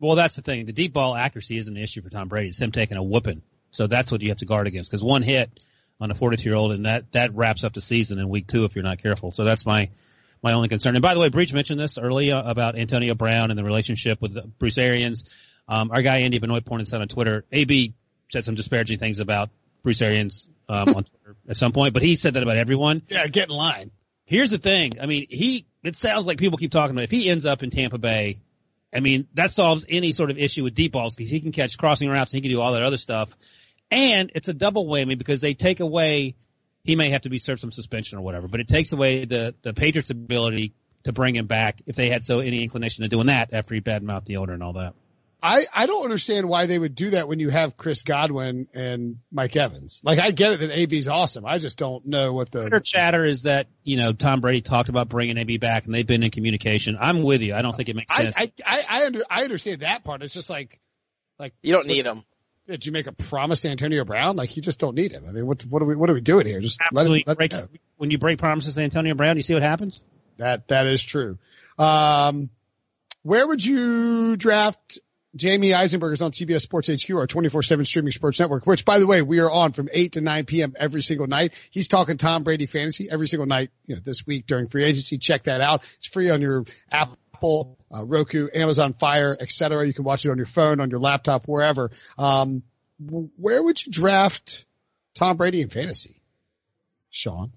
Well, 0.00 0.14
that's 0.14 0.36
the 0.36 0.42
thing. 0.42 0.66
The 0.66 0.72
deep 0.72 0.92
ball 0.92 1.14
accuracy 1.14 1.56
isn't 1.56 1.76
an 1.76 1.82
issue 1.82 2.02
for 2.02 2.10
Tom 2.10 2.28
Brady. 2.28 2.48
It's 2.48 2.60
him 2.60 2.72
taking 2.72 2.96
a 2.96 3.02
whooping. 3.02 3.42
So 3.70 3.86
that's 3.86 4.12
what 4.12 4.22
you 4.22 4.28
have 4.28 4.38
to 4.38 4.46
guard 4.46 4.66
against 4.66 4.90
because 4.90 5.02
one 5.02 5.22
hit 5.22 5.50
on 6.00 6.10
a 6.10 6.14
42 6.14 6.44
year 6.44 6.54
old 6.54 6.72
and 6.72 6.86
that, 6.86 7.10
that 7.12 7.34
wraps 7.34 7.64
up 7.64 7.74
the 7.74 7.80
season 7.80 8.18
in 8.18 8.28
week 8.28 8.46
two 8.46 8.64
if 8.64 8.76
you're 8.76 8.84
not 8.84 9.02
careful. 9.02 9.32
So 9.32 9.44
that's 9.44 9.66
my, 9.66 9.90
my 10.42 10.52
only 10.52 10.68
concern. 10.68 10.94
And 10.94 11.02
by 11.02 11.14
the 11.14 11.20
way, 11.20 11.28
Breech 11.28 11.52
mentioned 11.52 11.80
this 11.80 11.98
earlier 11.98 12.40
about 12.44 12.76
Antonio 12.76 13.14
Brown 13.14 13.50
and 13.50 13.58
the 13.58 13.64
relationship 13.64 14.20
with 14.20 14.58
Bruce 14.58 14.78
Arians. 14.78 15.24
Um, 15.66 15.90
our 15.90 16.02
guy 16.02 16.18
Andy 16.18 16.38
Benoit 16.38 16.64
pointed 16.64 16.86
this 16.86 16.94
out 16.94 17.00
on 17.00 17.08
Twitter. 17.08 17.44
AB 17.50 17.94
said 18.30 18.44
some 18.44 18.54
disparaging 18.54 18.98
things 18.98 19.18
about 19.18 19.50
Bruce 19.84 20.02
Arians 20.02 20.48
um, 20.68 20.88
on 20.88 21.04
Twitter 21.04 21.36
at 21.48 21.56
some 21.56 21.70
point, 21.70 21.94
but 21.94 22.02
he 22.02 22.16
said 22.16 22.34
that 22.34 22.42
about 22.42 22.56
everyone. 22.56 23.02
Yeah, 23.06 23.28
get 23.28 23.48
in 23.48 23.54
line. 23.54 23.92
Here's 24.24 24.50
the 24.50 24.58
thing. 24.58 24.98
I 25.00 25.06
mean, 25.06 25.26
he, 25.30 25.66
it 25.84 25.96
sounds 25.96 26.26
like 26.26 26.38
people 26.38 26.58
keep 26.58 26.72
talking 26.72 26.96
about 26.96 27.04
if 27.04 27.10
he 27.10 27.28
ends 27.28 27.46
up 27.46 27.62
in 27.62 27.70
Tampa 27.70 27.98
Bay, 27.98 28.40
I 28.92 29.00
mean, 29.00 29.28
that 29.34 29.50
solves 29.50 29.84
any 29.88 30.12
sort 30.12 30.30
of 30.30 30.38
issue 30.38 30.64
with 30.64 30.74
deep 30.74 30.92
balls 30.92 31.14
because 31.14 31.30
he 31.30 31.40
can 31.40 31.52
catch 31.52 31.76
crossing 31.76 32.08
routes 32.08 32.32
and 32.32 32.38
he 32.38 32.48
can 32.48 32.56
do 32.56 32.60
all 32.60 32.72
that 32.72 32.82
other 32.82 32.98
stuff. 32.98 33.36
And 33.90 34.32
it's 34.34 34.48
a 34.48 34.54
double 34.54 34.86
whammy 34.86 35.18
because 35.18 35.40
they 35.40 35.54
take 35.54 35.80
away, 35.80 36.36
he 36.84 36.96
may 36.96 37.10
have 37.10 37.22
to 37.22 37.28
be 37.28 37.38
served 37.38 37.60
some 37.60 37.72
suspension 37.72 38.18
or 38.18 38.22
whatever, 38.22 38.48
but 38.48 38.60
it 38.60 38.68
takes 38.68 38.92
away 38.92 39.26
the, 39.26 39.54
the 39.62 39.74
Patriots 39.74 40.10
ability 40.10 40.72
to 41.02 41.12
bring 41.12 41.36
him 41.36 41.46
back 41.46 41.82
if 41.86 41.96
they 41.96 42.08
had 42.08 42.24
so 42.24 42.40
any 42.40 42.62
inclination 42.62 43.02
to 43.02 43.08
doing 43.08 43.26
that 43.26 43.52
after 43.52 43.74
he 43.74 43.82
badmouthed 43.82 44.24
the 44.24 44.38
owner 44.38 44.54
and 44.54 44.62
all 44.62 44.72
that. 44.74 44.94
I, 45.46 45.66
I 45.74 45.84
don't 45.84 46.04
understand 46.04 46.48
why 46.48 46.64
they 46.64 46.78
would 46.78 46.94
do 46.94 47.10
that 47.10 47.28
when 47.28 47.38
you 47.38 47.50
have 47.50 47.76
Chris 47.76 48.02
Godwin 48.02 48.66
and 48.72 49.18
Mike 49.30 49.54
Evans. 49.54 50.00
Like 50.02 50.18
I 50.18 50.30
get 50.30 50.52
it 50.52 50.60
that 50.60 50.70
AB's 50.70 51.06
awesome. 51.06 51.44
I 51.44 51.58
just 51.58 51.76
don't 51.76 52.06
know 52.06 52.32
what 52.32 52.50
the 52.50 52.62
Twitter 52.62 52.80
chatter 52.80 53.22
is 53.22 53.42
that 53.42 53.66
you 53.82 53.98
know 53.98 54.14
Tom 54.14 54.40
Brady 54.40 54.62
talked 54.62 54.88
about 54.88 55.10
bringing 55.10 55.36
AB 55.36 55.58
back 55.58 55.84
and 55.84 55.94
they've 55.94 56.06
been 56.06 56.22
in 56.22 56.30
communication. 56.30 56.96
I'm 56.98 57.22
with 57.22 57.42
you. 57.42 57.54
I 57.54 57.60
don't 57.60 57.76
think 57.76 57.90
it 57.90 57.96
makes 57.96 58.16
sense. 58.16 58.34
I 58.38 58.52
I 58.64 58.84
I, 58.88 59.04
under, 59.04 59.22
I 59.28 59.44
understand 59.44 59.82
that 59.82 60.02
part. 60.02 60.22
It's 60.22 60.32
just 60.32 60.48
like 60.48 60.80
like 61.38 61.52
you 61.60 61.74
don't 61.74 61.88
need 61.88 62.06
him. 62.06 62.24
Did 62.66 62.86
you 62.86 62.92
make 62.92 63.06
a 63.06 63.12
promise 63.12 63.60
to 63.60 63.68
Antonio 63.68 64.06
Brown? 64.06 64.36
Like 64.36 64.56
you 64.56 64.62
just 64.62 64.78
don't 64.78 64.94
need 64.94 65.12
him. 65.12 65.26
I 65.28 65.32
mean, 65.32 65.46
what 65.46 65.62
what 65.66 65.82
are 65.82 65.86
we 65.86 65.94
what 65.94 66.08
are 66.08 66.14
we 66.14 66.22
doing 66.22 66.46
here? 66.46 66.60
Just 66.60 66.80
Absolutely. 66.80 67.22
let 67.26 67.36
it. 67.36 67.38
Let 67.38 67.50
break, 67.50 67.80
when 67.98 68.10
you 68.10 68.16
break 68.16 68.38
promises 68.38 68.76
to 68.76 68.80
Antonio 68.80 69.14
Brown, 69.14 69.36
you 69.36 69.42
see 69.42 69.52
what 69.52 69.62
happens. 69.62 70.00
That 70.38 70.68
that 70.68 70.86
is 70.86 71.02
true. 71.02 71.36
Um, 71.78 72.48
where 73.24 73.46
would 73.46 73.64
you 73.64 74.36
draft 74.36 74.98
Jamey 75.36 75.76
Eisenberg 75.76 76.12
is 76.14 76.22
on 76.22 76.30
CBS 76.30 76.60
Sports 76.60 76.88
HQ, 76.88 77.10
our 77.10 77.26
24-7 77.26 77.86
streaming 77.86 78.12
sports 78.12 78.38
network, 78.38 78.66
which 78.66 78.84
by 78.84 78.98
the 79.00 79.06
way, 79.06 79.20
we 79.20 79.40
are 79.40 79.50
on 79.50 79.72
from 79.72 79.88
8 79.92 80.12
to 80.12 80.20
9 80.20 80.44
p.m. 80.44 80.74
every 80.78 81.02
single 81.02 81.26
night. 81.26 81.54
He's 81.70 81.88
talking 81.88 82.16
Tom 82.18 82.44
Brady 82.44 82.66
fantasy 82.66 83.10
every 83.10 83.26
single 83.26 83.46
night, 83.46 83.70
you 83.86 83.96
know, 83.96 84.00
this 84.04 84.26
week 84.26 84.46
during 84.46 84.68
free 84.68 84.84
agency. 84.84 85.18
Check 85.18 85.44
that 85.44 85.60
out. 85.60 85.82
It's 85.98 86.06
free 86.06 86.30
on 86.30 86.40
your 86.40 86.64
Apple, 86.90 87.78
uh, 87.92 88.04
Roku, 88.04 88.48
Amazon 88.54 88.94
Fire, 88.94 89.36
etc. 89.38 89.86
You 89.86 89.92
can 89.92 90.04
watch 90.04 90.24
it 90.24 90.30
on 90.30 90.36
your 90.36 90.46
phone, 90.46 90.80
on 90.80 90.90
your 90.90 91.00
laptop, 91.00 91.46
wherever. 91.46 91.90
Um, 92.16 92.62
where 92.98 93.62
would 93.62 93.84
you 93.84 93.90
draft 93.90 94.64
Tom 95.14 95.36
Brady 95.36 95.60
in 95.60 95.68
fantasy? 95.68 96.22
Sean? 97.10 97.52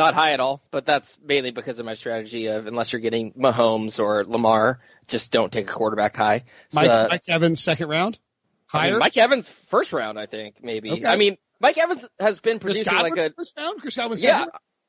Not 0.00 0.14
high 0.14 0.32
at 0.32 0.40
all, 0.40 0.62
but 0.70 0.84
that's 0.84 1.18
mainly 1.24 1.50
because 1.50 1.78
of 1.78 1.86
my 1.86 1.94
strategy 1.94 2.46
of 2.48 2.66
unless 2.66 2.92
you're 2.92 3.00
getting 3.00 3.32
Mahomes 3.32 3.98
or 3.98 4.24
Lamar, 4.24 4.80
just 5.06 5.32
don't 5.32 5.52
take 5.52 5.70
a 5.70 5.72
quarterback 5.72 6.16
high. 6.16 6.44
So, 6.70 6.80
Mike, 6.80 6.90
uh, 6.90 7.06
Mike 7.10 7.28
Evans 7.28 7.62
second 7.62 7.88
round, 7.88 8.18
higher. 8.66 8.88
I 8.88 8.90
mean, 8.90 8.98
Mike 8.98 9.16
Evans 9.16 9.48
first 9.48 9.92
round, 9.92 10.18
I 10.18 10.26
think 10.26 10.56
maybe. 10.62 10.90
Okay. 10.90 11.06
I 11.06 11.16
mean, 11.16 11.36
Mike 11.60 11.78
Evans 11.78 12.06
has 12.18 12.40
been 12.40 12.58
producing 12.58 12.92
like 12.92 13.16
a 13.16 13.30
first 13.30 13.56
round. 13.56 13.80
Chris 13.80 13.96
Godwin, 13.96 14.18
yeah. 14.20 14.46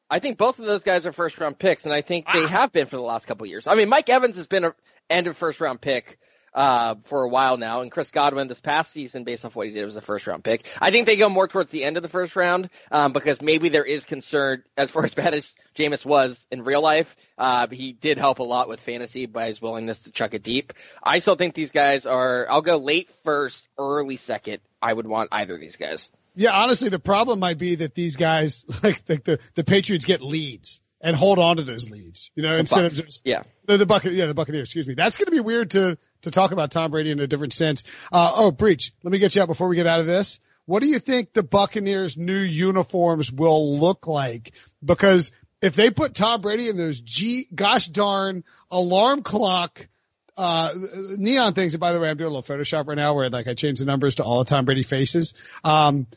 I 0.10 0.20
think 0.20 0.38
both 0.38 0.60
of 0.60 0.66
those 0.66 0.84
guys 0.84 1.06
are 1.06 1.12
first 1.12 1.40
round 1.40 1.58
picks, 1.58 1.86
and 1.86 1.94
I 1.94 2.02
think 2.02 2.26
they 2.32 2.44
ah. 2.44 2.48
have 2.48 2.72
been 2.72 2.88
for 2.88 2.96
the 2.96 3.04
last 3.04 3.26
couple 3.28 3.46
of 3.46 3.50
years. 3.50 3.68
I 3.68 3.76
mean, 3.76 3.90
Mike 3.90 4.10
Evans 4.10 4.36
has 4.36 4.48
been 4.48 4.66
a 4.66 4.76
end 5.10 5.28
of 5.28 5.38
first 5.38 5.62
round 5.62 5.82
pick 5.82 6.20
uh, 6.56 6.96
for 7.04 7.24
a 7.24 7.30
while 7.30 7.58
now. 7.58 7.82
And 7.82 7.92
Chris 7.92 8.10
Godwin 8.10 8.48
this 8.48 8.62
past 8.62 8.92
season, 8.92 9.26
based 9.26 9.46
off 9.46 9.56
what 9.56 9.68
he 9.68 9.74
did, 9.74 9.86
was 9.86 9.98
a 9.98 10.02
first 10.02 10.26
round 10.26 10.44
pick. 10.44 10.66
I 10.82 10.90
think 10.90 11.06
they 11.06 11.18
go 11.18 11.30
more 11.30 11.48
towards 11.48 11.70
the 11.70 11.84
end 11.84 11.98
of 11.98 12.04
the 12.04 12.10
first 12.10 12.36
round, 12.36 12.70
um, 12.92 13.12
because 13.14 13.42
maybe 13.42 13.70
there 13.70 13.84
is 13.84 14.06
concern 14.06 14.64
as 14.78 14.90
far 14.90 15.04
as 15.06 15.14
bad 15.14 15.34
as 15.34 15.56
Jameis 15.76 16.06
was 16.06 16.48
in 16.50 16.64
real 16.64 16.82
life. 16.82 17.16
Uh, 17.38 17.68
he 17.68 17.92
did 17.92 18.18
help 18.18 18.40
a 18.40 18.44
lot 18.44 18.70
with 18.70 18.80
fantasy 18.80 19.26
by 19.26 19.48
his 19.48 19.62
willingness 19.62 20.04
to 20.04 20.12
chuck 20.12 20.34
it 20.34 20.42
deep. 20.42 20.74
I 21.04 21.20
still 21.20 21.36
think 21.36 21.54
these 21.54 21.72
guys 21.72 22.06
are, 22.06 22.48
I'll 22.50 22.62
go 22.62 22.78
late 22.78 23.12
first, 23.24 23.68
early 23.78 24.16
second. 24.16 24.60
I 24.82 24.94
would 24.94 25.08
want 25.08 25.30
either 25.32 25.56
of 25.56 25.62
these 25.62 25.76
guys. 25.76 26.10
Yeah, 26.36 26.52
honestly, 26.52 26.90
the 26.90 27.00
problem 27.00 27.40
might 27.40 27.58
be 27.58 27.76
that 27.76 27.96
these 27.96 28.16
guys, 28.16 28.66
like 28.84 29.06
the, 29.06 29.18
the, 29.18 29.40
the 29.56 29.64
Patriots 29.64 30.06
get 30.06 30.22
leads 30.22 30.82
and 31.06 31.16
hold 31.16 31.38
on 31.38 31.58
to 31.58 31.64
those 31.64 31.88
leads, 31.88 32.32
you 32.34 32.42
know, 32.42 32.54
the 32.54 32.60
instead 32.60 32.84
Bucs. 32.84 33.00
of 33.00 33.06
just, 33.06 33.22
yeah, 33.26 33.44
the, 33.66 33.78
the 33.78 33.86
bucket, 33.86 34.14
yeah, 34.14 34.26
the 34.26 34.34
Buccaneers, 34.34 34.64
excuse 34.64 34.88
me. 34.88 34.96
That's 34.96 35.18
going 35.18 35.28
to 35.28 35.32
be 35.32 35.40
weird 35.40 35.70
to, 35.72 36.00
to 36.24 36.32
talk 36.32 36.52
about 36.52 36.72
Tom 36.72 36.90
Brady 36.90 37.12
in 37.12 37.20
a 37.20 37.28
different 37.28 37.54
sense. 37.54 37.84
Uh, 38.12 38.34
oh, 38.36 38.50
Breech, 38.50 38.92
let 39.04 39.12
me 39.12 39.20
get 39.20 39.36
you 39.36 39.44
out 39.44 39.48
before 39.48 39.68
we 39.68 39.76
get 39.76 39.86
out 39.86 40.00
of 40.00 40.08
this. 40.08 40.40
What 40.66 40.82
do 40.82 40.88
you 40.88 40.98
think 40.98 41.32
the 41.32 41.44
Buccaneers 41.44 42.18
new 42.18 42.40
uniforms 42.40 43.32
will 43.32 43.78
look 43.78 44.08
like? 44.08 44.54
Because 44.84 45.32
if 45.62 45.76
they 45.76 45.92
put 45.92 46.16
Tom 46.16 46.42
Brady 46.42 46.70
in 46.70 46.76
those 46.76 47.00
G, 47.00 47.48
gosh 47.54 47.86
darn 47.86 48.44
alarm 48.72 49.22
clock, 49.22 49.88
uh, 50.38 50.74
neon 51.18 51.54
things. 51.54 51.76
And 51.76 51.82
by 51.82 51.94
the 51.94 52.00
way, 52.00 52.10
I'm 52.10 52.18
doing 52.18 52.32
a 52.32 52.36
little 52.36 52.56
Photoshop 52.56 52.88
right 52.88 52.98
now 52.98 53.14
where 53.14 53.30
like 53.30 53.48
I 53.48 53.54
change 53.54 53.78
the 53.78 53.86
numbers 53.86 54.16
to 54.16 54.24
all 54.24 54.40
the 54.44 54.50
Tom 54.50 54.66
Brady 54.66 54.82
faces. 54.82 55.36
Um, 55.64 56.08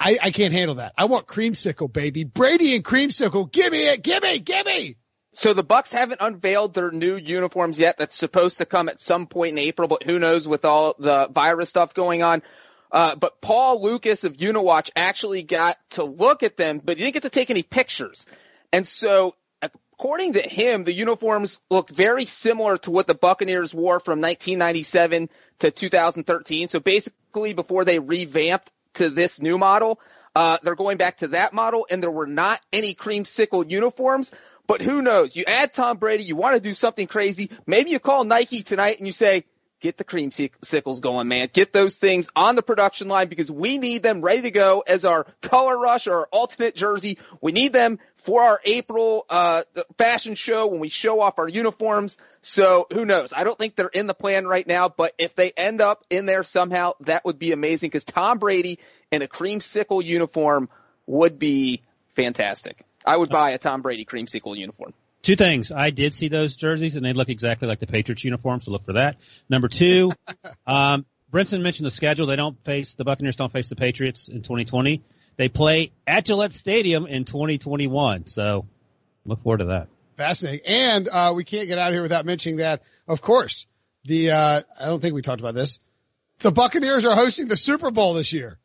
I, 0.00 0.18
I 0.20 0.30
can't 0.30 0.54
handle 0.54 0.76
that. 0.76 0.94
I 0.96 1.04
want 1.04 1.26
creamsicle, 1.26 1.92
baby. 1.92 2.24
Brady 2.24 2.74
and 2.74 2.84
creamsicle. 2.84 3.52
Give 3.52 3.70
me 3.70 3.86
it. 3.86 4.02
Give 4.02 4.22
me, 4.22 4.38
give 4.38 4.64
me. 4.64 4.96
So 5.34 5.52
the 5.52 5.62
Bucs 5.62 5.92
haven't 5.92 6.20
unveiled 6.22 6.74
their 6.74 6.90
new 6.90 7.16
uniforms 7.16 7.78
yet. 7.78 7.98
That's 7.98 8.16
supposed 8.16 8.58
to 8.58 8.66
come 8.66 8.88
at 8.88 9.00
some 9.00 9.26
point 9.26 9.52
in 9.52 9.58
April, 9.58 9.86
but 9.86 10.02
who 10.02 10.18
knows 10.18 10.48
with 10.48 10.64
all 10.64 10.96
the 10.98 11.28
virus 11.28 11.68
stuff 11.68 11.94
going 11.94 12.22
on. 12.22 12.42
Uh, 12.90 13.14
but 13.14 13.40
Paul 13.40 13.82
Lukas 13.82 14.24
of 14.24 14.38
Uniwatch 14.38 14.90
actually 14.96 15.42
got 15.42 15.76
to 15.90 16.02
look 16.02 16.42
at 16.42 16.56
them, 16.56 16.80
but 16.82 16.96
he 16.96 17.04
didn't 17.04 17.14
get 17.14 17.22
to 17.22 17.30
take 17.30 17.50
any 17.50 17.62
pictures. 17.62 18.26
And 18.72 18.88
so 18.88 19.36
according 19.62 20.32
to 20.32 20.40
him, 20.40 20.84
the 20.84 20.94
uniforms 20.94 21.60
look 21.70 21.90
very 21.90 22.24
similar 22.24 22.78
to 22.78 22.90
what 22.90 23.06
the 23.06 23.14
Buccaneers 23.14 23.74
wore 23.74 24.00
from 24.00 24.20
1997 24.20 25.28
to 25.60 25.70
2013. 25.70 26.70
So 26.70 26.80
basically 26.80 27.52
before 27.52 27.84
they 27.84 27.98
revamped 27.98 28.72
to 28.94 29.10
this 29.10 29.40
new 29.40 29.58
model, 29.58 30.00
uh, 30.34 30.58
they're 30.62 30.76
going 30.76 30.96
back 30.96 31.18
to 31.18 31.28
that 31.28 31.52
model 31.52 31.86
and 31.90 32.02
there 32.02 32.10
were 32.10 32.26
not 32.26 32.60
any 32.72 32.94
creamsicle 32.94 33.70
uniforms. 33.70 34.32
But 34.66 34.80
who 34.80 35.02
knows? 35.02 35.34
You 35.34 35.44
add 35.46 35.72
Tom 35.72 35.96
Brady, 35.96 36.22
you 36.22 36.36
want 36.36 36.54
to 36.54 36.60
do 36.60 36.74
something 36.74 37.08
crazy. 37.08 37.50
Maybe 37.66 37.90
you 37.90 37.98
call 37.98 38.22
Nike 38.22 38.62
tonight 38.62 38.98
and 38.98 39.06
you 39.06 39.12
say, 39.12 39.44
get 39.80 39.96
the 39.96 40.04
creamsicles 40.04 41.00
going, 41.00 41.28
man. 41.28 41.48
Get 41.52 41.72
those 41.72 41.96
things 41.96 42.28
on 42.36 42.54
the 42.54 42.62
production 42.62 43.08
line 43.08 43.28
because 43.28 43.50
we 43.50 43.78
need 43.78 44.02
them 44.02 44.20
ready 44.20 44.42
to 44.42 44.50
go 44.50 44.84
as 44.86 45.04
our 45.04 45.26
color 45.42 45.78
rush 45.78 46.06
or 46.06 46.20
our 46.20 46.28
alternate 46.30 46.74
jersey. 46.74 47.18
We 47.40 47.52
need 47.52 47.72
them 47.72 47.98
for 48.16 48.42
our 48.42 48.60
April 48.64 49.24
uh, 49.30 49.62
fashion 49.96 50.34
show 50.34 50.66
when 50.66 50.80
we 50.80 50.90
show 50.90 51.20
off 51.20 51.38
our 51.38 51.48
uniforms. 51.48 52.18
So 52.42 52.86
who 52.92 53.04
knows? 53.04 53.32
I 53.34 53.44
don't 53.44 53.58
think 53.58 53.76
they're 53.76 53.88
in 53.88 54.06
the 54.06 54.14
plan 54.14 54.46
right 54.46 54.66
now, 54.66 54.88
but 54.88 55.14
if 55.18 55.34
they 55.34 55.50
end 55.56 55.80
up 55.80 56.04
in 56.10 56.26
there 56.26 56.42
somehow, 56.42 56.92
that 57.00 57.24
would 57.24 57.38
be 57.38 57.52
amazing 57.52 57.88
because 57.88 58.04
Tom 58.04 58.38
Brady 58.38 58.78
in 59.10 59.22
a 59.22 59.26
creamsicle 59.26 60.04
uniform 60.04 60.68
would 61.06 61.38
be 61.38 61.82
fantastic. 62.14 62.84
I 63.04 63.16
would 63.16 63.30
buy 63.30 63.50
a 63.50 63.58
Tom 63.58 63.80
Brady 63.80 64.04
creamsicle 64.04 64.56
uniform. 64.56 64.92
Two 65.22 65.36
things. 65.36 65.70
I 65.70 65.90
did 65.90 66.14
see 66.14 66.28
those 66.28 66.56
jerseys 66.56 66.96
and 66.96 67.04
they 67.04 67.12
look 67.12 67.28
exactly 67.28 67.68
like 67.68 67.80
the 67.80 67.86
Patriots 67.86 68.24
uniforms, 68.24 68.64
so 68.64 68.70
look 68.70 68.84
for 68.86 68.94
that. 68.94 69.16
Number 69.48 69.68
two, 69.68 70.12
um, 70.66 71.04
Brinson 71.30 71.60
mentioned 71.60 71.86
the 71.86 71.90
schedule. 71.90 72.26
They 72.26 72.36
don't 72.36 72.62
face, 72.64 72.94
the 72.94 73.04
Buccaneers 73.04 73.36
don't 73.36 73.52
face 73.52 73.68
the 73.68 73.76
Patriots 73.76 74.28
in 74.28 74.42
2020. 74.42 75.02
They 75.36 75.48
play 75.48 75.92
at 76.06 76.24
Gillette 76.24 76.54
Stadium 76.54 77.06
in 77.06 77.24
2021. 77.24 78.28
So 78.28 78.66
look 79.24 79.42
forward 79.42 79.58
to 79.58 79.64
that. 79.66 79.88
Fascinating. 80.16 80.66
And, 80.66 81.08
uh, 81.08 81.32
we 81.36 81.44
can't 81.44 81.68
get 81.68 81.78
out 81.78 81.88
of 81.88 81.94
here 81.94 82.02
without 82.02 82.24
mentioning 82.24 82.58
that, 82.58 82.82
of 83.06 83.20
course, 83.20 83.66
the, 84.04 84.30
uh, 84.30 84.60
I 84.80 84.86
don't 84.86 85.00
think 85.00 85.14
we 85.14 85.22
talked 85.22 85.40
about 85.40 85.54
this. 85.54 85.78
The 86.38 86.50
Buccaneers 86.50 87.04
are 87.04 87.14
hosting 87.14 87.48
the 87.48 87.56
Super 87.56 87.90
Bowl 87.90 88.14
this 88.14 88.32
year. 88.32 88.58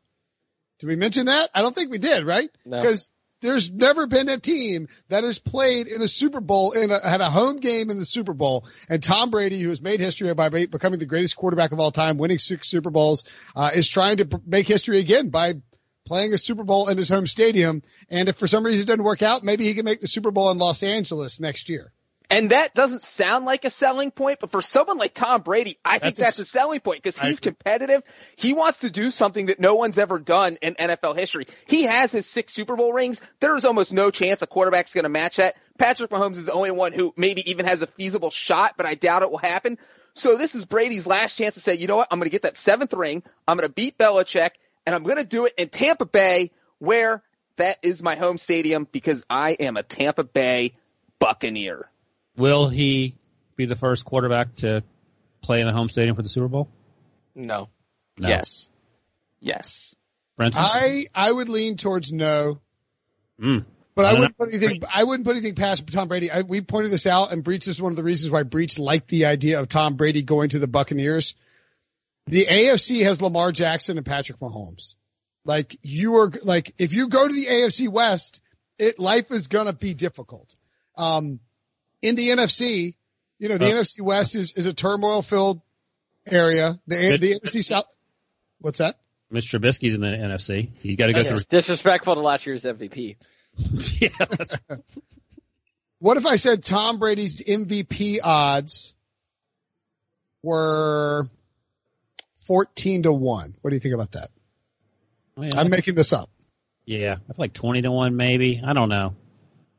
Did 0.80 0.88
we 0.88 0.96
mention 0.96 1.28
that? 1.28 1.50
I 1.54 1.62
don't 1.62 1.76
think 1.76 1.92
we 1.92 1.98
did, 1.98 2.26
right? 2.26 2.50
No. 2.66 2.82
Because 2.82 3.10
there's 3.42 3.72
never 3.72 4.08
been 4.08 4.30
a 4.30 4.40
team 4.40 4.88
that 5.10 5.24
has 5.24 5.40
played 5.40 5.88
in 5.88 6.02
a 6.02 6.08
Super 6.08 6.42
Bowl 6.42 6.72
in 6.72 6.92
a, 6.92 7.08
had 7.08 7.22
a 7.22 7.30
home 7.30 7.58
game 7.58 7.90
in 7.90 7.98
the 7.98 8.06
Super 8.06 8.34
Bowl. 8.34 8.68
And 8.90 9.04
Tom 9.04 9.30
Brady, 9.30 9.60
who 9.60 9.70
has 9.70 9.82
made 9.82 10.00
history 10.00 10.34
by 10.34 10.50
becoming 10.50 11.00
the 11.00 11.06
greatest 11.06 11.36
quarterback 11.36 11.72
of 11.72 11.80
all 11.80 11.92
time, 11.92 12.18
winning 12.18 12.40
six 12.40 12.70
Super 12.70 12.90
Bowls, 12.90 13.24
uh, 13.56 13.72
is 13.74 13.88
trying 13.88 14.18
to 14.18 14.42
make 14.46 14.68
history 14.68 15.00
again 15.00 15.30
by 15.30 15.56
playing 16.06 16.34
a 16.34 16.38
Super 16.38 16.64
Bowl 16.64 16.88
in 16.88 16.98
his 16.98 17.10
home 17.10 17.28
stadium. 17.28 17.82
And 18.10 18.30
if 18.30 18.38
for 18.38 18.48
some 18.48 18.66
reason 18.66 18.82
it 18.84 18.88
doesn't 18.88 19.04
work 19.04 19.22
out, 19.22 19.44
maybe 19.44 19.66
he 19.66 19.74
can 19.74 19.86
make 19.86 20.02
the 20.02 20.08
Super 20.08 20.32
Bowl 20.32 20.52
in 20.52 20.58
Los 20.58 20.84
Angeles 20.84 21.40
next 21.40 21.70
year. 21.70 21.92
And 22.30 22.50
that 22.52 22.74
doesn't 22.74 23.04
sound 23.04 23.46
like 23.46 23.66
a 23.66 23.70
selling 23.70 24.12
point, 24.12 24.40
but 24.40 24.52
for 24.52 24.62
someone 24.62 24.98
like 24.98 25.14
Tom 25.14 25.42
Brady, 25.42 25.78
I 25.86 26.00
think 26.00 26.16
That's 26.16 26.38
that's 26.38 26.40
a- 26.40 26.44
a, 26.44 26.46
selling 26.46 26.80
point 26.80 27.04
because 27.04 27.20
he's 27.20 27.40
competitive. 27.40 28.04
He 28.36 28.54
wants 28.54 28.80
to 28.80 28.90
do 28.90 29.12
something 29.12 29.48
that 29.48 29.60
no 29.60 29.76
one's 29.76 29.98
ever 29.98 30.20
done 30.20 30.58
in 30.62 30.76
NFL 30.76 31.18
history. 31.18 31.48
He 31.68 31.84
has 31.84 32.12
his 32.12 32.26
six 32.26 32.54
Super 32.54 32.76
Bowl 32.76 32.94
rings. 32.94 33.22
There's 33.40 33.66
almost 33.66 33.94
no 33.94 34.12
chance 34.12 34.42
a 34.42 34.48
quarterback's 34.48 34.94
going 34.94 35.04
to 35.04 35.10
match 35.10 35.38
that. 35.38 35.56
Patrick 35.78 36.10
Mahomes 36.10 36.38
is 36.38 36.48
the 36.48 36.54
only 36.54 36.72
one 36.72 36.94
who 36.94 37.14
maybe 37.18 37.50
even 37.50 37.66
has 37.66 37.82
a 37.82 37.88
feasible 37.88 38.32
shot, 38.32 38.76
but 38.78 38.86
I 38.86 38.96
doubt 38.96 39.22
it 39.22 39.30
will 39.30 39.38
happen. 39.38 39.78
So 40.14 40.38
this 40.38 40.56
is 40.56 40.66
Brady's 40.66 41.06
last 41.06 41.38
chance 41.38 41.56
to 41.56 41.62
say, 41.62 41.76
you 41.76 41.88
know 41.88 41.98
what? 41.98 42.08
I'm 42.10 42.20
going 42.20 42.30
to 42.30 42.32
get 42.32 42.44
that 42.44 42.56
seventh 42.58 42.94
ring. 42.94 43.22
I'm 43.48 43.58
going 43.58 43.68
to 43.68 43.74
beat 43.74 43.98
Belichick 43.98 44.52
and 44.86 44.96
I'm 44.96 45.04
going 45.04 45.18
to 45.18 45.26
do 45.26 45.46
it 45.46 45.54
in 45.58 45.70
Tampa 45.70 46.06
Bay 46.06 46.52
where 46.80 47.22
that 47.58 47.80
is 47.84 48.02
my 48.02 48.16
home 48.16 48.38
stadium 48.38 48.88
because 48.92 49.26
I 49.30 49.52
am 49.52 49.78
a 49.78 49.84
Tampa 49.84 50.24
Bay 50.24 50.76
Buccaneer. 51.20 51.90
Will 52.38 52.70
he 52.70 53.16
be 53.56 53.66
the 53.66 53.76
first 53.76 54.06
quarterback 54.06 54.56
to 54.58 54.84
play 55.42 55.62
in 55.62 55.68
the 55.68 55.74
home 55.74 55.90
stadium 55.90 56.16
for 56.16 56.22
the 56.22 56.30
Super 56.30 56.48
Bowl? 56.48 56.70
No. 57.34 57.70
No. 58.18 58.30
Yes. 58.30 58.70
Yes. 59.40 59.96
Brenton? 60.38 60.62
I, 60.62 61.06
I 61.14 61.32
would 61.32 61.50
lean 61.50 61.78
towards 61.78 62.12
no. 62.12 62.60
Mm. 63.40 63.66
But 63.96 64.06
I 64.06 64.10
I 64.10 64.14
wouldn't 64.14 64.40
know. 64.40 64.46
put 64.46 64.54
anything. 64.54 64.84
I 64.94 65.04
wouldn't 65.04 65.26
put 65.26 65.38
anything 65.38 65.56
past 65.56 65.88
Tom 65.88 66.10
Brady. 66.10 66.30
I, 66.30 66.42
we 66.42 66.60
pointed 66.62 66.92
this 66.92 67.08
out, 67.08 67.32
and 67.32 67.44
Breech 67.44 67.68
is 67.68 67.82
one 67.82 67.94
of 67.94 67.96
the 67.96 68.04
reasons 68.04 68.32
why 68.32 68.44
Breech 68.44 68.78
liked 68.78 69.08
the 69.08 69.26
idea 69.26 69.60
of 69.62 69.70
Tom 69.70 69.96
Brady 69.96 70.22
going 70.22 70.50
to 70.50 70.60
the 70.60 70.68
Buccaneers. 70.68 71.36
The 72.28 72.46
AFC 72.46 73.04
has 73.04 73.22
Lamar 73.22 73.54
Jackson 73.54 73.98
and 73.98 74.06
Patrick 74.06 74.40
Mahomes. 74.40 74.96
Like 75.46 75.78
you 75.82 76.16
are 76.18 76.32
like 76.44 76.74
if 76.78 76.94
you 76.94 77.08
go 77.08 77.26
to 77.26 77.34
the 77.34 77.46
AFC 77.46 77.88
West, 77.88 78.42
it 78.78 79.00
life 79.00 79.32
is 79.32 79.48
gonna 79.48 79.74
be 79.74 79.94
difficult. 79.94 80.54
Um, 80.98 81.40
in 82.02 82.16
the 82.16 82.30
NFC, 82.30 82.96
you 83.40 83.50
know 83.50 83.58
the 83.58 83.66
Uh, 83.68 83.82
NFC 83.82 84.02
West 84.02 84.36
is 84.36 84.54
is 84.54 84.66
a 84.66 84.74
turmoil 84.74 85.22
filled 85.22 85.62
area. 86.26 86.80
The 86.88 87.18
the 87.18 87.40
NFC 87.40 87.64
South. 87.64 87.86
What's 88.60 88.80
that? 88.80 88.98
Mitch 89.32 89.52
Trubisky's 89.52 89.94
in 89.96 90.02
the 90.02 90.08
NFC. 90.08 90.70
He's 90.80 90.96
got 90.96 91.08
to 91.08 91.14
go 91.14 91.24
That's 91.24 91.44
through. 91.44 91.58
disrespectful 91.58 92.16
to 92.16 92.22
last 92.22 92.46
year's 92.46 92.64
MVP. 92.64 93.16
yeah, 94.02 94.10
that's 94.20 94.54
What 96.00 96.18
if 96.18 96.26
I 96.26 96.36
said 96.36 96.64
Tom 96.64 97.00
Brady's 97.00 97.42
MVP 97.42 98.20
odds 98.24 98.94
were 100.44 101.24
14 102.46 103.04
to 103.04 103.12
1? 103.14 103.56
What 103.62 103.70
do 103.70 103.76
you 103.76 103.80
think 103.80 103.96
about 103.96 104.12
that? 104.12 104.30
yeah, 105.38 105.50
I'm 105.60 105.70
making 105.70 105.96
this 105.96 106.14
up. 106.14 106.30
yeah, 106.86 107.14
I 107.14 107.34
feel 107.34 107.36
like 107.38 107.54
twenty 107.54 107.82
to 107.82 107.92
one, 107.92 108.16
maybe. 108.16 108.62
I 108.64 108.72
don't 108.74 108.88
know. 108.90 109.16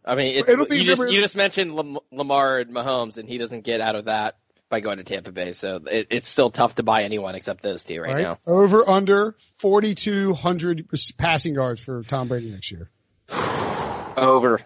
I 0.07 0.15
mean, 0.15 0.37
it, 0.37 0.49
It'll 0.49 0.67
be 0.67 0.79
you 0.79 0.85
just 0.85 1.11
you 1.11 1.21
just 1.21 1.37
mentioned 1.37 1.75
Lamar 2.13 2.59
and 2.59 2.71
Mahomes, 2.71 3.17
and 3.17 3.29
he 3.29 3.39
doesn't 3.39 3.65
get 3.65 3.81
out 3.81 3.97
of 3.97 4.05
that 4.05 4.37
by 4.69 4.81
going 4.81 4.99
to 4.99 5.05
Tampa 5.05 5.33
Bay. 5.33 5.53
So 5.53 5.81
it, 5.91 6.09
it's 6.11 6.29
still 6.29 6.51
tough 6.51 6.77
to 6.77 6.83
buy 6.83 7.03
anyone 7.03 7.35
except 7.35 7.63
those 7.63 7.85
two 7.85 8.01
right, 8.01 8.09
All 8.09 8.15
right. 8.15 8.23
now. 8.23 8.39
Over 8.47 8.89
under 8.89 9.35
4,200 9.59 10.89
passing 11.19 11.55
yards 11.55 11.81
for 11.81 12.03
Tom 12.05 12.29
Brady 12.29 12.51
next 12.51 12.71
year. 12.71 12.89
Over. 14.17 14.61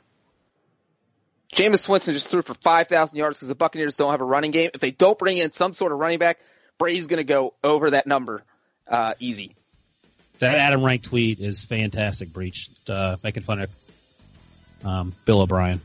Jameis 1.55 1.89
Winston 1.89 2.15
just 2.15 2.29
threw 2.29 2.43
for 2.43 2.55
5,000 2.55 3.19
yards 3.19 3.39
because 3.39 3.49
the 3.49 3.57
Buccaneers 3.57 3.97
don't 3.97 4.13
have 4.13 4.21
a 4.21 4.25
running 4.25 4.53
game. 4.53 4.71
If 4.73 4.81
they 4.81 4.93
don't 4.93 5.19
bring 5.19 5.39
in 5.39 5.51
some 5.51 5.75
sort 5.75 5.91
of 5.91 5.99
running 5.99 6.21
back, 6.21 6.39
Brady's 6.79 7.09
going 7.09 7.19
to 7.19 7.25
go 7.25 7.55
over 7.65 7.91
that 7.91 8.07
number 8.07 8.43
uh, 8.87 9.15
easy. 9.19 9.57
That 10.39 10.57
Adam 10.57 10.83
Rank 10.83 11.03
tweet 11.03 11.41
is 11.41 11.63
fantastic. 11.63 12.33
Breech 12.33 12.71
uh, 12.89 13.17
making 13.23 13.43
fun 13.43 13.61
of 13.61 13.80
um, 14.85 15.15
Bill 15.25 15.41
O'Brien. 15.41 15.81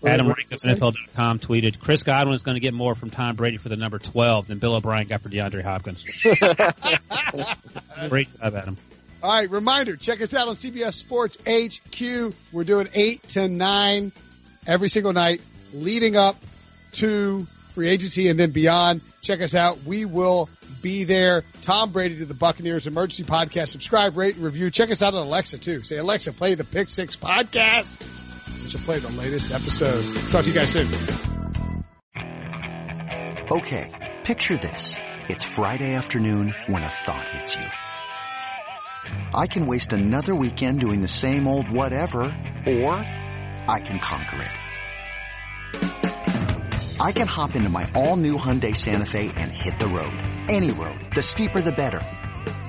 What- 0.00 0.12
Adam 0.12 0.26
what 0.26 0.36
Rank 0.36 0.52
of 0.52 0.60
did 0.60 0.70
he 0.70 0.74
say? 0.76 0.80
NFL.com 0.80 1.38
tweeted, 1.40 1.80
Chris 1.80 2.02
Godwin 2.02 2.34
is 2.34 2.42
going 2.42 2.54
to 2.56 2.60
get 2.60 2.74
more 2.74 2.94
from 2.94 3.10
Tom 3.10 3.34
Brady 3.34 3.56
for 3.56 3.68
the 3.68 3.76
number 3.76 3.98
12 3.98 4.46
than 4.46 4.58
Bill 4.58 4.74
O'Brien 4.74 5.06
got 5.06 5.22
for 5.22 5.28
DeAndre 5.28 5.62
Hopkins. 5.62 6.04
Great 8.08 8.28
job, 8.38 8.54
Adam. 8.54 8.76
All 9.22 9.32
right. 9.32 9.50
Reminder, 9.50 9.96
check 9.96 10.20
us 10.20 10.34
out 10.34 10.48
on 10.48 10.54
CBS 10.54 10.94
Sports 10.94 11.38
HQ. 11.46 12.34
We're 12.52 12.64
doing 12.64 12.88
8 12.92 13.22
to 13.30 13.48
9 13.48 14.12
every 14.66 14.88
single 14.88 15.12
night 15.12 15.40
leading 15.72 16.16
up 16.16 16.36
to 16.92 17.46
free 17.72 17.88
agency 17.88 18.28
and 18.28 18.38
then 18.38 18.50
beyond. 18.50 19.00
Check 19.22 19.42
us 19.42 19.54
out. 19.54 19.82
We 19.84 20.04
will 20.04 20.48
be 20.82 21.04
there. 21.04 21.42
Tom 21.62 21.90
Brady 21.90 22.18
to 22.18 22.26
the 22.26 22.34
Buccaneers 22.34 22.86
Emergency 22.86 23.24
Podcast. 23.24 23.68
Subscribe, 23.68 24.16
rate, 24.16 24.36
and 24.36 24.44
review. 24.44 24.70
Check 24.70 24.90
us 24.90 25.02
out 25.02 25.14
on 25.14 25.26
Alexa 25.26 25.58
too. 25.58 25.82
Say, 25.82 25.96
Alexa, 25.96 26.32
play 26.32 26.54
the 26.54 26.64
Pick 26.64 26.88
Six 26.88 27.16
Podcast. 27.16 28.06
She'll 28.68 28.80
play 28.80 28.98
the 28.98 29.12
latest 29.12 29.52
episode. 29.52 30.02
Talk 30.30 30.42
to 30.42 30.48
you 30.48 30.54
guys 30.54 30.70
soon. 30.70 30.88
Okay, 33.50 33.92
picture 34.24 34.56
this. 34.56 34.96
It's 35.28 35.44
Friday 35.44 35.94
afternoon 35.94 36.54
when 36.66 36.82
a 36.82 36.88
thought 36.88 37.28
hits 37.28 37.54
you. 37.54 37.66
I 39.34 39.46
can 39.46 39.66
waste 39.66 39.92
another 39.92 40.34
weekend 40.34 40.80
doing 40.80 41.00
the 41.00 41.08
same 41.08 41.46
old 41.46 41.70
whatever, 41.70 42.22
or 42.66 42.94
I 42.94 43.80
can 43.84 43.98
conquer 44.00 44.42
it. 44.42 44.50
I 46.98 47.12
can 47.12 47.26
hop 47.26 47.54
into 47.54 47.68
my 47.68 47.90
all-new 47.94 48.38
Hyundai 48.38 48.74
Santa 48.74 49.04
Fe 49.04 49.30
and 49.36 49.50
hit 49.52 49.78
the 49.78 49.86
road. 49.86 50.16
Any 50.48 50.70
road. 50.70 50.98
The 51.14 51.22
steeper 51.22 51.60
the 51.60 51.72
better. 51.72 52.00